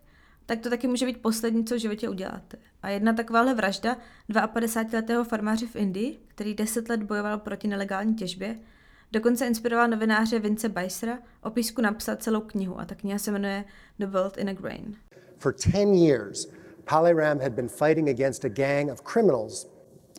tak 0.48 0.60
to 0.60 0.70
taky 0.70 0.86
může 0.86 1.06
být 1.06 1.22
poslední, 1.22 1.64
co 1.64 1.74
v 1.74 1.78
životě 1.78 2.08
uděláte. 2.08 2.56
A 2.82 2.88
jedna 2.88 3.12
takováhle 3.12 3.54
vražda 3.54 3.96
52-letého 4.30 5.24
farmáře 5.24 5.66
v 5.66 5.76
Indii, 5.76 6.18
který 6.28 6.54
10 6.54 6.88
let 6.88 7.02
bojoval 7.02 7.38
proti 7.38 7.68
nelegální 7.68 8.14
těžbě, 8.14 8.58
Dokonce 9.12 9.46
inspiroval 9.46 9.88
novináře 9.88 10.38
Vince 10.38 10.68
Bicera 10.68 11.18
o 11.42 11.50
písku 11.50 11.82
napsat 11.82 12.22
celou 12.22 12.40
knihu 12.40 12.80
a 12.80 12.84
ta 12.84 12.94
kniha 12.94 13.18
se 13.18 13.30
jmenuje 13.30 13.64
The 13.98 14.06
World 14.06 14.38
in 14.38 14.48
a 14.48 14.52
Grain. 14.52 14.96
For 15.38 15.54
10 15.72 15.94
years, 15.94 16.48
Pale 16.84 17.14
Ram 17.14 17.40
had 17.40 17.52
been 17.52 17.68
fighting 17.68 18.08
against 18.08 18.44
a 18.44 18.48
gang 18.48 18.90
of 18.90 19.02
criminals 19.02 19.66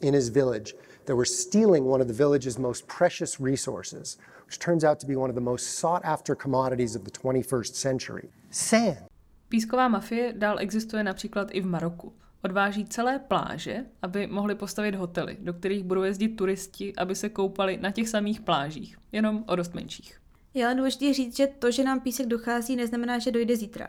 in 0.02 0.13
his 0.13 0.30
village 0.30 0.76
that 1.06 1.15
were 1.15 1.26
stealing 1.26 1.88
one 1.88 2.02
of 2.02 2.08
the 2.08 2.13
village's 2.13 2.58
most 2.58 2.88
precious 2.88 3.39
resources, 3.39 4.18
which 4.46 4.60
turns 4.60 4.84
out 4.84 5.00
to 5.00 5.08
be 5.08 5.15
one 5.15 5.30
of 5.30 5.36
the 5.36 5.52
most 5.52 5.63
sought 5.80 6.06
after 6.06 6.36
commodities 6.36 6.96
of 6.96 7.04
the 7.04 7.12
21st 7.12 7.76
century 7.76 8.30
sand. 8.50 9.09
Písková 9.49 9.88
mafie 9.88 10.33
dál 10.38 10.59
existuje 10.59 11.03
například 11.03 11.47
i 11.51 11.62
v 11.62 11.65
Maroku. 11.65 12.13
Odváží 12.43 12.85
celé 12.85 13.19
pláže, 13.19 13.85
aby 14.01 14.27
mohli 14.27 14.55
postavit 14.55 14.95
hotely, 14.95 15.38
do 15.39 15.53
kterých 15.53 15.83
budou 15.83 16.03
jezdit 16.03 16.29
turisti, 16.29 16.95
aby 16.95 17.15
se 17.15 17.29
koupali 17.29 17.77
na 17.77 17.91
těch 17.91 18.09
samých 18.09 18.41
plážích, 18.41 18.97
jenom 19.12 19.43
o 19.47 19.55
dost 19.55 19.73
menších. 19.73 20.21
Je 20.53 20.65
ale 20.65 20.75
důležité 20.75 21.13
říct, 21.13 21.38
že 21.38 21.47
to, 21.47 21.71
že 21.71 21.83
nám 21.83 21.99
písek 21.99 22.27
dochází, 22.27 22.75
neznamená, 22.75 23.19
že 23.19 23.31
dojde 23.31 23.55
zítra. 23.55 23.88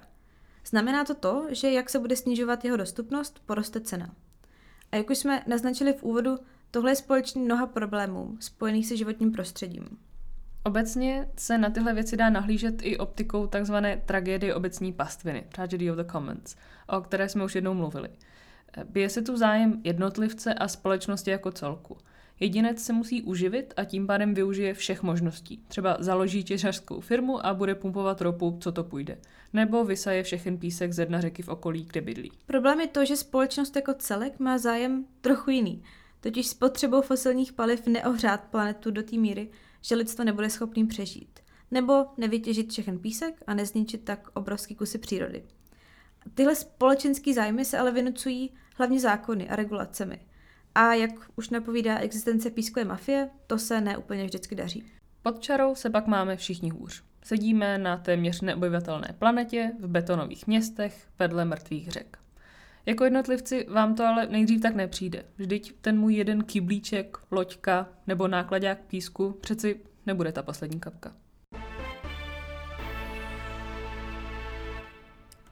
Znamená 0.67 1.05
to 1.05 1.15
to, 1.15 1.47
že 1.51 1.71
jak 1.71 1.91
se 1.91 1.99
bude 1.99 2.17
snižovat 2.17 2.65
jeho 2.65 2.77
dostupnost, 2.77 3.43
poroste 3.47 3.81
cena. 3.81 4.15
A 4.93 4.97
jak 4.97 5.11
už 5.11 5.19
jsme 5.19 5.43
naznačili 5.47 5.93
v 5.93 6.03
úvodu, 6.03 6.39
tohle 6.71 6.91
je 6.91 6.97
společný 6.97 7.43
mnoha 7.43 7.67
problémů 7.67 8.37
spojených 8.41 8.87
se 8.87 8.97
životním 8.97 9.33
prostředím. 9.33 9.99
Obecně 10.65 11.29
se 11.37 11.59
na 11.59 11.71
tyhle 11.71 11.95
věci 11.95 12.17
dá 12.17 12.31
nahlížet 12.31 12.75
i 12.83 12.99
optikou 12.99 13.47
tzv. 13.47 13.75
tragédie 14.07 14.55
obecní 14.55 14.93
pastviny, 14.93 15.45
Tragedy 15.53 15.91
of 15.91 15.97
the 15.97 16.13
Commons, 16.13 16.57
o 16.89 17.01
které 17.01 17.29
jsme 17.29 17.45
už 17.45 17.55
jednou 17.55 17.75
mluvili. 17.75 18.09
Bije 18.85 19.09
se 19.09 19.23
tu 19.23 19.37
zájem 19.37 19.81
jednotlivce 19.85 20.55
a 20.55 20.69
společnosti 20.69 21.31
jako 21.31 21.53
celku. 21.53 21.97
Jedinec 22.41 22.83
se 22.83 22.93
musí 22.93 23.23
uživit 23.23 23.75
a 23.77 23.85
tím 23.85 24.07
pádem 24.07 24.35
využije 24.35 24.75
všech 24.75 25.03
možností. 25.03 25.65
Třeba 25.69 25.97
založí 26.01 26.45
těžařskou 26.45 27.01
firmu 27.01 27.47
a 27.47 27.55
bude 27.55 27.75
pumpovat 27.75 28.21
ropu, 28.21 28.59
co 28.61 28.73
to 28.73 28.85
půjde. 28.85 29.19
Nebo 29.53 29.85
vysaje 29.85 30.23
všechen 30.23 30.59
písek 30.59 30.93
ze 30.93 31.07
dna 31.07 31.21
řeky 31.21 31.43
v 31.43 31.49
okolí, 31.49 31.85
kde 31.85 32.01
bydlí. 32.01 32.33
Problém 32.47 32.81
je 32.81 32.87
to, 32.87 33.05
že 33.05 33.17
společnost 33.17 33.77
jako 33.77 33.95
celek 33.95 34.39
má 34.39 34.59
zájem 34.59 35.05
trochu 35.21 35.51
jiný. 35.51 35.83
Totiž 36.21 36.47
s 36.47 36.55
potřebou 36.55 37.03
fosilních 37.03 37.53
paliv 37.53 37.87
neohřát 37.87 38.41
planetu 38.51 38.91
do 38.91 39.03
té 39.03 39.17
míry, 39.17 39.49
že 39.83 39.95
lidstvo 39.95 40.25
nebude 40.25 40.51
schopným 40.51 40.87
přežít. 40.87 41.41
Nebo 41.71 42.07
nevytěžit 42.17 42.71
všechen 42.71 42.99
písek 42.99 43.43
a 43.47 43.55
nezničit 43.55 44.05
tak 44.05 44.29
obrovský 44.35 44.75
kusy 44.75 44.99
přírody. 44.99 45.45
Tyhle 46.35 46.55
společenské 46.55 47.35
zájmy 47.35 47.65
se 47.65 47.79
ale 47.79 47.93
vynucují 47.93 48.51
hlavně 48.77 49.01
zákony 49.01 49.49
a 49.49 49.57
regulacemi. 49.57 50.21
A 50.75 50.95
jak 50.95 51.11
už 51.37 51.51
napovídá 51.51 51.99
existence 51.99 52.51
pískové 52.51 52.85
mafie, 52.85 53.31
to 53.47 53.59
se 53.59 53.81
neúplně 53.81 54.25
vždycky 54.25 54.55
daří. 54.55 54.85
Pod 55.23 55.41
čarou 55.41 55.75
se 55.75 55.91
pak 55.91 56.07
máme 56.07 56.37
všichni 56.37 56.71
hůř. 56.71 57.03
Sedíme 57.25 57.79
na 57.79 57.97
téměř 57.97 58.41
neobyvatelné 58.41 59.15
planetě, 59.19 59.73
v 59.81 59.89
betonových 59.89 60.47
městech, 60.47 61.09
vedle 61.19 61.45
mrtvých 61.45 61.89
řek. 61.91 62.19
Jako 62.87 63.05
jednotlivci 63.05 63.67
vám 63.71 63.95
to 63.95 64.05
ale 64.07 64.27
nejdřív 64.27 64.61
tak 64.61 64.75
nepřijde. 64.75 65.25
Vždyť 65.37 65.75
ten 65.81 65.99
můj 65.99 66.15
jeden 66.15 66.45
kyblíček, 66.45 67.17
loďka 67.31 67.89
nebo 68.07 68.29
nákladák 68.29 68.79
písku 68.79 69.31
přeci 69.41 69.81
nebude 70.07 70.33
ta 70.33 70.43
poslední 70.43 70.81
kapka. 70.81 71.13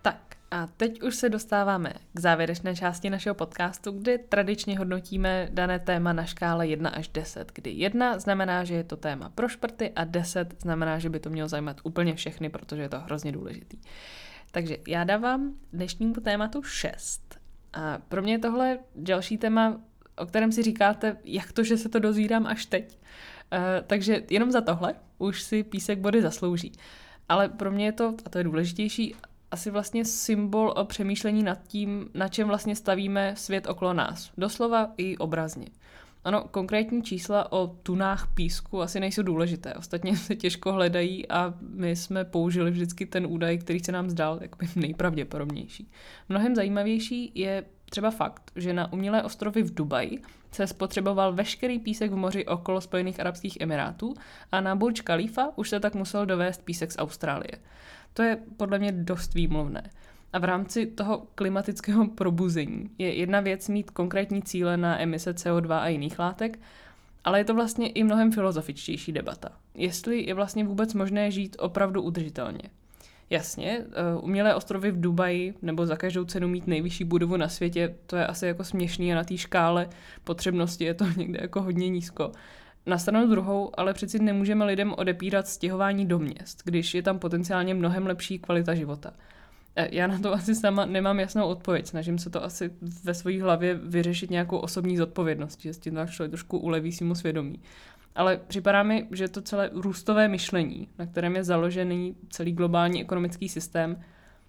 Tak 0.03 0.37
a 0.51 0.67
teď 0.67 1.03
už 1.03 1.15
se 1.15 1.29
dostáváme 1.29 1.93
k 2.13 2.21
závěrečné 2.21 2.77
části 2.77 3.11
našeho 3.11 3.35
podcastu, 3.35 3.91
kdy 3.91 4.19
tradičně 4.19 4.79
hodnotíme 4.79 5.49
dané 5.53 5.79
téma 5.79 6.13
na 6.13 6.25
škále 6.25 6.67
1 6.67 6.91
až 6.91 7.09
10, 7.09 7.53
kdy 7.55 7.71
1 7.71 8.19
znamená, 8.19 8.65
že 8.65 8.75
je 8.75 8.85
to 8.85 8.97
téma 8.97 9.29
pro 9.29 9.49
šprty 9.49 9.91
a 9.97 10.05
10 10.05 10.63
znamená, 10.63 10.99
že 10.99 11.11
by 11.11 11.21
to 11.21 11.31
mělo 11.31 11.49
zajímat 11.49 11.81
úplně 11.83 12.15
všechny, 12.15 12.49
protože 12.49 12.83
je 12.83 12.89
to 12.89 13.01
hrozně 13.01 13.33
důležitý. 13.33 13.79
Takže 14.51 14.77
já 14.89 15.05
dávám 15.05 15.55
dnešnímu 15.73 16.15
tématu 16.15 16.63
6. 16.63 17.39
A 17.73 17.99
pro 18.09 18.23
mě 18.23 18.33
je 18.33 18.39
tohle 18.39 18.79
další 18.97 19.39
téma, 19.39 19.81
o 20.17 20.27
kterém 20.27 20.53
si 20.53 20.63
říkáte, 20.63 21.17
jak 21.25 21.53
to, 21.53 21.65
že 21.65 21.77
se 21.77 21.89
to 21.89 21.99
dozvídám 21.99 22.47
až 22.47 22.67
teď. 22.67 22.99
Uh, 23.53 23.59
takže 23.87 24.23
jenom 24.31 24.53
za 24.53 24.61
tohle 24.61 24.95
už 25.19 25.43
si 25.43 25.63
písek 25.63 25.99
body 25.99 26.23
zaslouží. 26.23 26.73
Ale 27.29 27.49
pro 27.49 27.71
mě 27.71 27.85
je 27.85 27.93
to, 27.93 28.15
a 28.25 28.31
to 28.31 28.39
je 28.39 28.45
důležitější, 28.45 29.15
asi 29.51 29.71
vlastně 29.71 30.05
symbol 30.05 30.75
o 30.77 30.85
přemýšlení 30.85 31.43
nad 31.43 31.59
tím, 31.69 32.11
na 32.15 32.29
čem 32.29 32.49
vlastně 32.49 32.77
stavíme 32.77 33.37
svět 33.37 33.67
okolo 33.67 33.93
nás. 33.93 34.31
Doslova 34.39 34.93
i 34.97 35.17
obrazně. 35.17 35.67
Ano, 36.25 36.45
konkrétní 36.51 37.03
čísla 37.03 37.53
o 37.53 37.67
tunách 37.67 38.29
písku 38.35 38.83
asi 38.83 39.01
nejsou 39.01 39.23
důležité, 39.23 39.75
ostatně 39.75 40.17
se 40.17 40.37
těžko 40.37 40.73
hledají 40.73 41.29
a 41.29 41.55
my 41.61 41.97
jsme 41.97 42.25
použili 42.25 42.71
vždycky 42.71 43.07
ten 43.07 43.27
údaj, 43.27 43.59
který 43.59 43.81
se 43.81 43.93
nám 43.93 44.11
zdal 44.11 44.39
jakoby 44.43 44.67
nejpravděpodobnější. 44.77 45.91
Mnohem 46.29 46.55
zajímavější 46.55 47.33
je 47.35 47.65
třeba 47.91 48.11
fakt, 48.11 48.53
že 48.57 48.73
na 48.73 48.93
umělé 48.93 49.23
ostrovy 49.23 49.63
v 49.63 49.75
Dubaji 49.75 50.23
se 50.53 50.67
spotřeboval 50.67 51.33
veškerý 51.33 51.79
písek 51.79 52.13
v 52.13 52.17
moři 52.17 52.47
okolo 52.47 52.81
Spojených 52.81 53.21
Arabských 53.21 53.61
Emirátů 53.61 54.15
a 54.53 54.61
na 54.61 54.75
Burj 54.75 54.95
Khalifa 54.95 55.49
už 55.57 55.69
se 55.69 55.81
tak 55.81 55.95
musel 55.95 56.27
dovést 56.27 56.65
písek 56.65 56.93
z 56.93 56.99
Austrálie. 56.99 57.53
To 58.13 58.23
je 58.23 58.39
podle 58.57 58.79
mě 58.79 58.93
dost 58.93 59.35
výmluvné. 59.35 59.91
A 60.33 60.39
v 60.39 60.45
rámci 60.45 60.87
toho 60.87 61.27
klimatického 61.35 62.07
probuzení 62.09 62.91
je 62.99 63.15
jedna 63.15 63.41
věc 63.41 63.69
mít 63.69 63.91
konkrétní 63.91 64.43
cíle 64.43 64.77
na 64.77 65.03
emise 65.03 65.33
CO2 65.33 65.79
a 65.79 65.89
jiných 65.89 66.19
látek, 66.19 66.59
ale 67.25 67.41
je 67.41 67.45
to 67.45 67.55
vlastně 67.55 67.89
i 67.89 68.05
mnohem 68.05 68.33
filozofičtější 68.33 69.13
debata. 69.13 69.49
Jestli 69.75 70.27
je 70.27 70.35
vlastně 70.35 70.65
vůbec 70.65 70.95
možné 70.95 71.31
žít 71.31 71.57
opravdu 71.59 72.03
udržitelně. 72.03 72.63
Jasně, 73.31 73.85
eh, 73.85 74.21
umělé 74.21 74.55
ostrovy 74.55 74.91
v 74.91 75.01
Dubaji 75.01 75.55
nebo 75.63 75.87
za 75.87 75.97
každou 75.97 76.25
cenu 76.25 76.49
mít 76.49 76.67
nejvyšší 76.67 77.05
budovu 77.05 77.37
na 77.37 77.49
světě, 77.49 77.95
to 78.07 78.17
je 78.17 78.27
asi 78.27 78.47
jako 78.47 78.65
směšný 78.65 79.13
a 79.13 79.17
na 79.17 79.25
té 79.25 79.37
škále 79.37 79.89
potřebnosti 80.25 80.85
je 80.85 80.95
to 80.95 81.05
někde 81.17 81.39
jako 81.43 81.63
hodně 81.63 81.89
nízko. 81.89 82.33
Na 82.87 82.99
stranu 82.99 83.29
druhou 83.29 83.71
ale 83.81 83.95
přeci 83.95 84.19
nemůžeme 84.19 84.65
lidem 84.65 84.95
odepírat 84.99 85.49
stěhování 85.49 86.07
do 86.07 86.19
měst, 86.19 86.63
když 86.65 86.95
je 86.95 87.03
tam 87.03 87.19
potenciálně 87.19 87.75
mnohem 87.75 88.07
lepší 88.07 88.39
kvalita 88.39 88.75
života. 88.75 89.13
E, 89.79 89.89
já 89.97 90.07
na 90.07 90.19
to 90.19 90.33
asi 90.33 90.55
sama 90.55 90.87
nemám 90.87 91.21
jasnou 91.21 91.47
odpověď. 91.47 91.87
Snažím 91.87 92.19
se 92.19 92.31
to 92.31 92.45
asi 92.45 92.71
ve 93.05 93.15
své 93.15 93.43
hlavě 93.43 93.75
vyřešit 93.75 94.31
nějakou 94.31 94.59
osobní 94.59 94.97
zodpovědnost, 94.97 95.61
že 95.61 95.73
s 95.73 95.79
tím 95.79 95.99
člověk 96.11 96.31
trošku 96.31 96.59
uleví 96.59 96.93
svýmu 96.93 97.15
svědomí. 97.15 97.63
Ale 98.15 98.37
připadá 98.37 98.83
mi, 98.83 99.09
že 99.11 99.29
to 99.29 99.43
celé 99.43 99.71
růstové 99.73 100.29
myšlení, 100.29 100.89
na 100.99 101.07
kterém 101.07 101.37
je 101.37 101.45
založený 101.45 102.17
celý 102.31 102.53
globální 102.53 103.01
ekonomický 103.01 103.49
systém, 103.49 104.03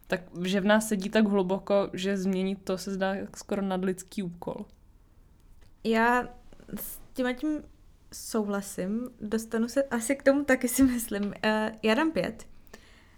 tak 0.08 0.22
že 0.44 0.62
v 0.62 0.66
nás 0.66 0.88
sedí 0.88 1.10
tak 1.10 1.28
hluboko, 1.28 1.90
že 1.94 2.18
změnit 2.18 2.60
to 2.64 2.78
se 2.78 2.94
zdá 2.94 3.16
skoro 3.36 3.62
nadlidský 3.62 4.24
úkol. 4.24 4.66
Já 5.84 6.24
s 6.76 7.00
tím 7.14 7.36
tím 7.36 7.64
souhlasím, 8.14 9.10
dostanu 9.22 9.68
se 9.68 9.84
asi 9.84 10.16
k 10.16 10.24
tomu 10.24 10.44
taky 10.44 10.68
si 10.68 10.84
myslím. 10.84 11.24
Uh, 11.24 11.32
já 11.84 11.94
dám 11.94 12.12
pět. 12.12 12.48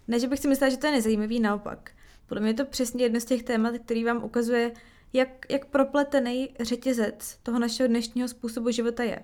Ne, 0.08 0.20
že 0.20 0.28
bych 0.28 0.40
si 0.40 0.48
myslela, 0.48 0.70
že 0.70 0.78
to 0.78 0.88
je 0.88 0.92
nezajímavý, 0.92 1.40
naopak. 1.40 1.92
Podle 2.32 2.42
mě 2.42 2.50
je 2.50 2.54
to 2.54 2.66
přesně 2.66 3.06
jedno 3.06 3.20
z 3.20 3.26
těch 3.26 3.44
témat, 3.44 3.74
který 3.86 4.04
vám 4.04 4.24
ukazuje, 4.24 4.72
jak, 5.14 5.30
jak 5.50 5.66
propletený 5.66 6.50
řetězec 6.60 7.38
toho 7.44 7.60
našeho 7.60 7.88
dnešního 7.88 8.28
způsobu 8.28 8.72
života 8.72 9.04
je. 9.04 9.24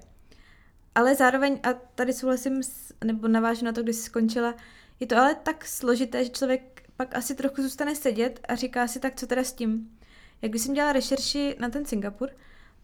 Ale 0.95 1.15
zároveň, 1.15 1.59
a 1.63 1.73
tady 1.73 2.13
souhlasím, 2.13 2.63
s, 2.63 2.93
nebo 3.03 3.27
navážu 3.27 3.65
na 3.65 3.71
to, 3.71 3.83
když 3.83 3.95
jsi 3.95 4.01
skončila, 4.01 4.55
je 4.99 5.07
to 5.07 5.17
ale 5.17 5.35
tak 5.35 5.65
složité, 5.65 6.23
že 6.23 6.29
člověk 6.29 6.83
pak 6.97 7.15
asi 7.15 7.35
trochu 7.35 7.61
zůstane 7.61 7.95
sedět 7.95 8.39
a 8.47 8.55
říká 8.55 8.87
si, 8.87 8.99
tak 8.99 9.15
co 9.15 9.27
teda 9.27 9.43
s 9.43 9.53
tím. 9.53 9.97
Jak 10.41 10.51
když 10.51 10.61
jsem 10.61 10.73
dělala 10.73 10.93
rešerši 10.93 11.55
na 11.59 11.69
ten 11.69 11.85
Singapur, 11.85 12.29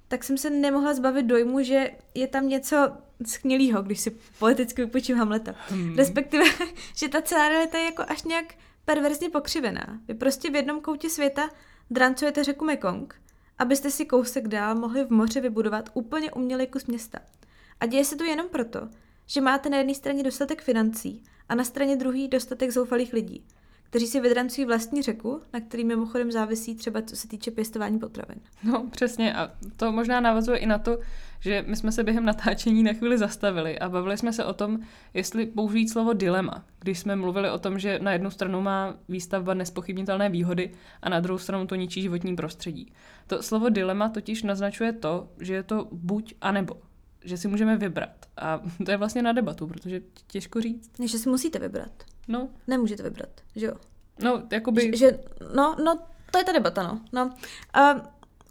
tak 0.07 0.23
jsem 0.23 0.38
se 0.38 0.49
nemohla 0.49 0.93
zbavit 0.93 1.25
dojmu, 1.25 1.63
že 1.63 1.91
je 2.15 2.27
tam 2.27 2.49
něco 2.49 2.91
sknělýho, 3.25 3.81
když 3.81 3.99
si 3.99 4.17
politicky 4.39 4.86
vypočím 4.86 5.17
Hamleta. 5.17 5.55
Hmm. 5.69 5.97
Respektive, 5.97 6.45
že 6.95 7.09
ta 7.09 7.21
celá 7.21 7.49
realita 7.49 7.77
je 7.77 7.86
jako 7.86 8.03
až 8.07 8.23
nějak 8.23 8.53
perverzně 8.85 9.29
pokřivená. 9.29 9.99
Vy 10.07 10.13
prostě 10.13 10.49
v 10.49 10.55
jednom 10.55 10.81
koutě 10.81 11.09
světa 11.09 11.49
drancujete 11.91 12.43
řeku 12.43 12.65
Mekong, 12.65 13.21
abyste 13.57 13.91
si 13.91 14.05
kousek 14.05 14.47
dál 14.47 14.75
mohli 14.75 15.05
v 15.05 15.09
moři 15.09 15.41
vybudovat 15.41 15.89
úplně 15.93 16.31
umělý 16.31 16.67
kus 16.67 16.85
města. 16.85 17.19
A 17.79 17.85
děje 17.85 18.05
se 18.05 18.15
to 18.15 18.23
jenom 18.23 18.49
proto, 18.49 18.89
že 19.25 19.41
máte 19.41 19.69
na 19.69 19.77
jedné 19.77 19.95
straně 19.95 20.23
dostatek 20.23 20.61
financí 20.61 21.23
a 21.49 21.55
na 21.55 21.63
straně 21.63 21.95
druhé 21.95 22.27
dostatek 22.27 22.71
zoufalých 22.71 23.13
lidí 23.13 23.45
kteří 23.93 24.08
si 24.08 24.19
vydrancují 24.19 24.65
vlastní 24.65 25.01
řeku, 25.01 25.41
na 25.53 25.60
který 25.60 25.84
mimochodem 25.84 26.32
závisí 26.32 26.75
třeba 26.75 27.01
co 27.01 27.15
se 27.15 27.27
týče 27.27 27.51
pěstování 27.51 27.99
potravin. 27.99 28.39
No 28.63 28.88
přesně 28.91 29.34
a 29.34 29.51
to 29.75 29.91
možná 29.91 30.19
navazuje 30.19 30.58
i 30.58 30.65
na 30.65 30.77
to, 30.77 30.99
že 31.39 31.63
my 31.67 31.75
jsme 31.75 31.91
se 31.91 32.03
během 32.03 32.25
natáčení 32.25 32.84
na 32.84 32.93
chvíli 32.93 33.17
zastavili 33.17 33.79
a 33.79 33.89
bavili 33.89 34.17
jsme 34.17 34.34
se 34.34 34.45
o 34.45 34.53
tom, 34.53 34.79
jestli 35.13 35.45
použít 35.45 35.88
slovo 35.89 36.13
dilema, 36.13 36.65
když 36.79 36.99
jsme 36.99 37.15
mluvili 37.15 37.49
o 37.49 37.60
tom, 37.60 37.79
že 37.79 37.99
na 37.99 38.13
jednu 38.13 38.32
stranu 38.32 38.62
má 38.62 38.95
výstavba 39.10 39.53
nespochybnitelné 39.53 40.29
výhody 40.29 40.73
a 41.01 41.10
na 41.10 41.19
druhou 41.19 41.38
stranu 41.38 41.67
to 41.67 41.75
ničí 41.75 42.01
životní 42.01 42.36
prostředí. 42.36 42.93
To 43.27 43.43
slovo 43.43 43.69
dilema 43.69 44.10
totiž 44.10 44.43
naznačuje 44.43 44.93
to, 44.93 45.29
že 45.39 45.53
je 45.53 45.63
to 45.63 45.88
buď 45.91 46.34
a 46.41 46.51
nebo 46.51 46.77
že 47.25 47.38
si 47.38 47.47
můžeme 47.47 47.77
vybrat. 47.77 48.25
A 48.38 48.62
to 48.86 48.91
je 48.91 48.97
vlastně 48.97 49.21
na 49.21 49.32
debatu, 49.32 49.67
protože 49.67 50.01
těžko 50.27 50.62
říct. 50.62 50.91
Že 51.03 51.19
si 51.19 51.29
musíte 51.29 51.60
vybrat. 51.60 52.12
No, 52.27 52.49
Nemůžete 52.67 53.03
vybrat, 53.03 53.29
že 53.55 53.65
jo? 53.65 53.73
no, 54.19 54.43
jakoby... 54.51 54.81
Že, 54.81 54.97
že 54.97 55.19
no, 55.55 55.75
no, 55.83 55.99
to 56.31 56.38
je 56.38 56.43
ta 56.43 56.51
debata, 56.51 56.83
no. 56.83 57.01
no. 57.13 57.25
Uh, 57.25 58.01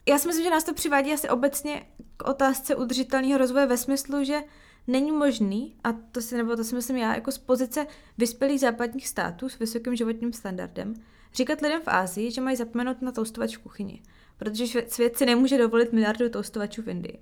já 0.08 0.18
si 0.18 0.28
myslím, 0.28 0.44
že 0.44 0.50
nás 0.50 0.64
to 0.64 0.74
přivádí 0.74 1.12
asi 1.12 1.28
obecně 1.28 1.86
k 2.16 2.28
otázce 2.28 2.76
udržitelného 2.76 3.38
rozvoje 3.38 3.66
ve 3.66 3.76
smyslu, 3.76 4.24
že 4.24 4.40
není 4.86 5.12
možný, 5.12 5.76
a 5.84 5.92
to 5.92 6.20
si, 6.20 6.36
nebo 6.36 6.56
to 6.56 6.64
si 6.64 6.74
myslím 6.74 6.96
já, 6.96 7.14
jako 7.14 7.32
z 7.32 7.38
pozice 7.38 7.86
vyspělých 8.18 8.60
západních 8.60 9.08
států 9.08 9.48
s 9.48 9.58
vysokým 9.58 9.96
životním 9.96 10.32
standardem, 10.32 10.94
říkat 11.34 11.60
lidem 11.60 11.80
v 11.80 11.88
Ázii, 11.88 12.30
že 12.30 12.40
mají 12.40 12.56
zapomenout 12.56 13.02
na 13.02 13.12
toustovač 13.12 13.56
v 13.56 13.60
kuchyni, 13.60 14.02
protože 14.36 14.82
svět 14.88 15.16
si 15.16 15.26
nemůže 15.26 15.58
dovolit 15.58 15.92
miliardu 15.92 16.28
toustovačů 16.28 16.82
v 16.82 16.88
Indii, 16.88 17.18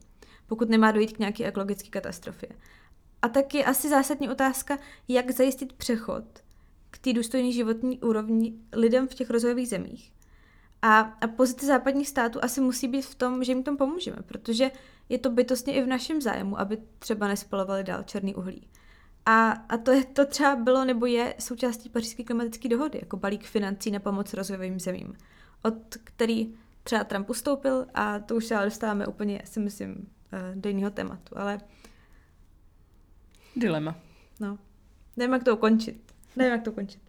pokud 0.46 0.68
nemá 0.68 0.92
dojít 0.92 1.12
k 1.12 1.18
nějaké 1.18 1.44
ekologické 1.44 1.88
katastrofě. 1.88 2.48
A 3.22 3.28
tak 3.28 3.54
je 3.54 3.64
asi 3.64 3.88
zásadní 3.88 4.28
otázka, 4.28 4.78
jak 5.08 5.30
zajistit 5.30 5.72
přechod 5.72 6.24
k 6.90 6.98
té 6.98 7.12
důstojné 7.12 7.52
životní 7.52 7.98
úrovni 8.00 8.54
lidem 8.72 9.08
v 9.08 9.14
těch 9.14 9.30
rozvojových 9.30 9.68
zemích. 9.68 10.12
A, 10.82 11.00
a 11.00 11.26
pozice 11.26 11.66
západních 11.66 12.08
států 12.08 12.38
asi 12.42 12.60
musí 12.60 12.88
být 12.88 13.02
v 13.02 13.14
tom, 13.14 13.44
že 13.44 13.52
jim 13.52 13.62
tom 13.62 13.76
pomůžeme, 13.76 14.16
protože 14.26 14.70
je 15.08 15.18
to 15.18 15.30
bytostně 15.30 15.74
i 15.74 15.82
v 15.82 15.86
našem 15.86 16.20
zájmu, 16.20 16.60
aby 16.60 16.78
třeba 16.98 17.28
nespalovali 17.28 17.84
dál 17.84 18.02
černý 18.02 18.34
uhlí. 18.34 18.68
A, 19.26 19.50
a 19.50 19.76
to, 19.76 19.90
je, 19.90 20.04
to 20.04 20.26
třeba 20.26 20.56
bylo 20.56 20.84
nebo 20.84 21.06
je 21.06 21.34
součástí 21.38 21.88
pařížské 21.88 22.24
klimatické 22.24 22.68
dohody, 22.68 22.98
jako 23.02 23.16
balík 23.16 23.44
financí 23.44 23.90
na 23.90 24.00
pomoc 24.00 24.34
rozvojovým 24.34 24.80
zemím, 24.80 25.14
od 25.62 25.96
který 26.04 26.54
třeba 26.82 27.04
Trump 27.04 27.30
ustoupil 27.30 27.86
a 27.94 28.18
to 28.18 28.36
už 28.36 28.44
se 28.44 28.56
ale 28.56 28.64
dostáváme 28.64 29.06
úplně, 29.06 29.42
si 29.44 29.60
myslím, 29.60 30.08
eh, 30.32 30.52
do 30.54 30.68
jiného 30.68 30.90
tématu, 30.90 31.38
ale 31.38 31.60
Dilema. 33.56 33.94
no, 34.40 34.58
nevím, 35.16 35.32
jak 35.32 35.44
to 35.44 35.56
ukončit. 35.56 36.12
Nevím, 36.36 36.52
jak 36.52 36.62
to 36.62 36.70
ukončit. 36.70 37.00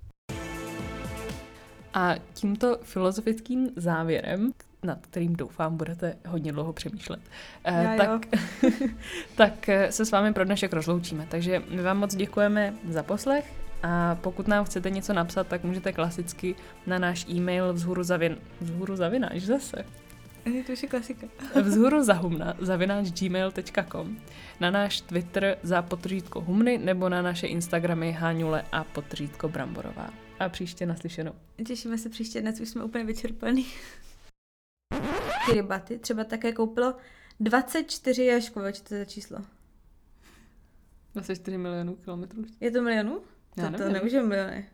A 1.93 2.15
tímto 2.33 2.77
filozofickým 2.83 3.69
závěrem, 3.75 4.51
nad 4.83 5.07
kterým 5.07 5.35
doufám 5.35 5.77
budete 5.77 6.17
hodně 6.27 6.51
dlouho 6.51 6.73
přemýšlet, 6.73 7.19
eh, 7.63 7.83
Já 7.83 7.97
tak, 7.97 8.25
tak 9.35 9.69
eh, 9.69 9.91
se 9.91 10.05
s 10.05 10.11
vámi 10.11 10.33
pro 10.33 10.45
dnešek 10.45 10.73
rozloučíme. 10.73 11.27
Takže 11.31 11.63
my 11.69 11.81
vám 11.81 11.97
moc 11.97 12.15
děkujeme 12.15 12.73
za 12.89 13.03
poslech 13.03 13.53
a 13.83 14.15
pokud 14.15 14.47
nám 14.47 14.65
chcete 14.65 14.89
něco 14.89 15.13
napsat, 15.13 15.47
tak 15.47 15.63
můžete 15.63 15.93
klasicky 15.93 16.55
na 16.87 16.99
náš 16.99 17.25
e-mail 17.29 17.73
vzhůru, 17.73 18.03
zavin, 18.03 18.37
vzhůru 18.61 18.95
zavináč 18.95 19.41
zase. 19.41 19.85
To 20.43 20.73
už 20.73 20.83
je 20.83 20.89
klasika. 20.89 21.27
Vzhůru 21.61 22.03
zahumna 22.03 22.53
zavináč 22.59 23.11
gmail.com 23.11 24.17
na 24.59 24.71
náš 24.71 25.01
Twitter 25.01 25.57
za 25.63 25.81
potržítko 25.81 26.41
humny 26.41 26.77
nebo 26.77 27.09
na 27.09 27.21
naše 27.21 27.47
Instagramy 27.47 28.11
Háňule 28.11 28.65
a 28.71 28.83
potržítko 28.83 29.49
Bramborová. 29.49 30.09
A 30.39 30.49
příště 30.49 30.85
naslyšenou. 30.85 31.31
Těšíme 31.67 31.97
se 31.97 32.09
příště, 32.09 32.41
dnes 32.41 32.59
už 32.59 32.69
jsme 32.69 32.83
úplně 32.83 33.03
vyčerpaný. 33.03 33.65
Ty 35.45 35.53
rybaty 35.53 35.99
třeba 35.99 36.23
také 36.23 36.51
koupilo 36.51 36.95
24 37.39 38.25
Jaškové, 38.25 38.73
co 38.73 38.83
to 38.83 38.93
je 38.93 38.99
za 38.99 39.05
číslo? 39.05 39.37
24 41.13 41.57
milionů 41.57 41.95
kilometrů. 41.95 42.45
Je 42.59 42.71
to 42.71 42.81
milionů? 42.81 43.21
Já 43.57 43.65
to, 43.65 43.71
to 43.71 43.77
nevím. 43.77 43.93
nemůže 43.93 44.21
miliony. 44.21 44.65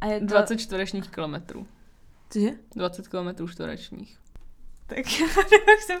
A 0.00 0.06
je 0.06 0.20
to... 0.20 0.26
20 0.26 0.56
čtverečních 0.56 1.10
kilometrů. 1.10 1.66
Cože? 2.30 2.50
20 2.76 3.08
kilometrů 3.08 3.48
čtverečních. 3.48 4.18
Tak 4.94 5.20
já 5.20 5.26
jsem 5.86 6.00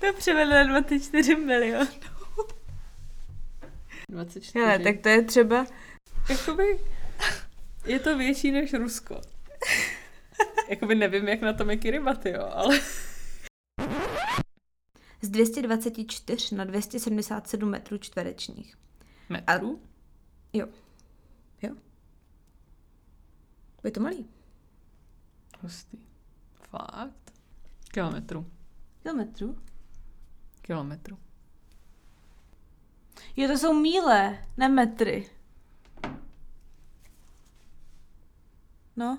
to 0.00 0.12
převedla 0.12 0.54
na 0.54 0.64
24 0.64 1.36
milionů. 1.36 1.90
24. 4.10 4.58
Hele, 4.58 4.78
tak 4.78 5.00
to 5.00 5.08
je 5.08 5.22
třeba... 5.22 5.66
Jakoby 6.28 6.80
je 7.86 7.98
to 7.98 8.18
větší 8.18 8.50
než 8.50 8.72
Rusko. 8.72 9.20
Jakoby 10.68 10.94
nevím, 10.94 11.28
jak 11.28 11.40
na 11.40 11.52
tom 11.52 11.70
je 11.70 11.76
Kiribati, 11.76 12.30
jo, 12.30 12.48
ale... 12.52 12.80
Z 15.22 15.28
224 15.28 16.54
na 16.54 16.64
277 16.64 17.70
metrů 17.70 17.98
čtverečních. 17.98 18.76
Metrů? 19.28 19.82
Jo. 20.52 20.66
Jo. 21.62 21.74
Je 23.84 23.90
to 23.90 24.00
malý. 24.00 24.26
Hustý. 25.60 25.98
Fakt? 26.70 27.25
Kilometrů. 27.96 28.46
Kilometrů? 29.02 29.56
Kilometrů. 30.62 31.18
Jo, 33.36 33.48
to 33.48 33.58
jsou 33.58 33.72
míle, 33.72 34.46
ne 34.56 34.68
metry. 34.68 35.30
No. 38.96 39.18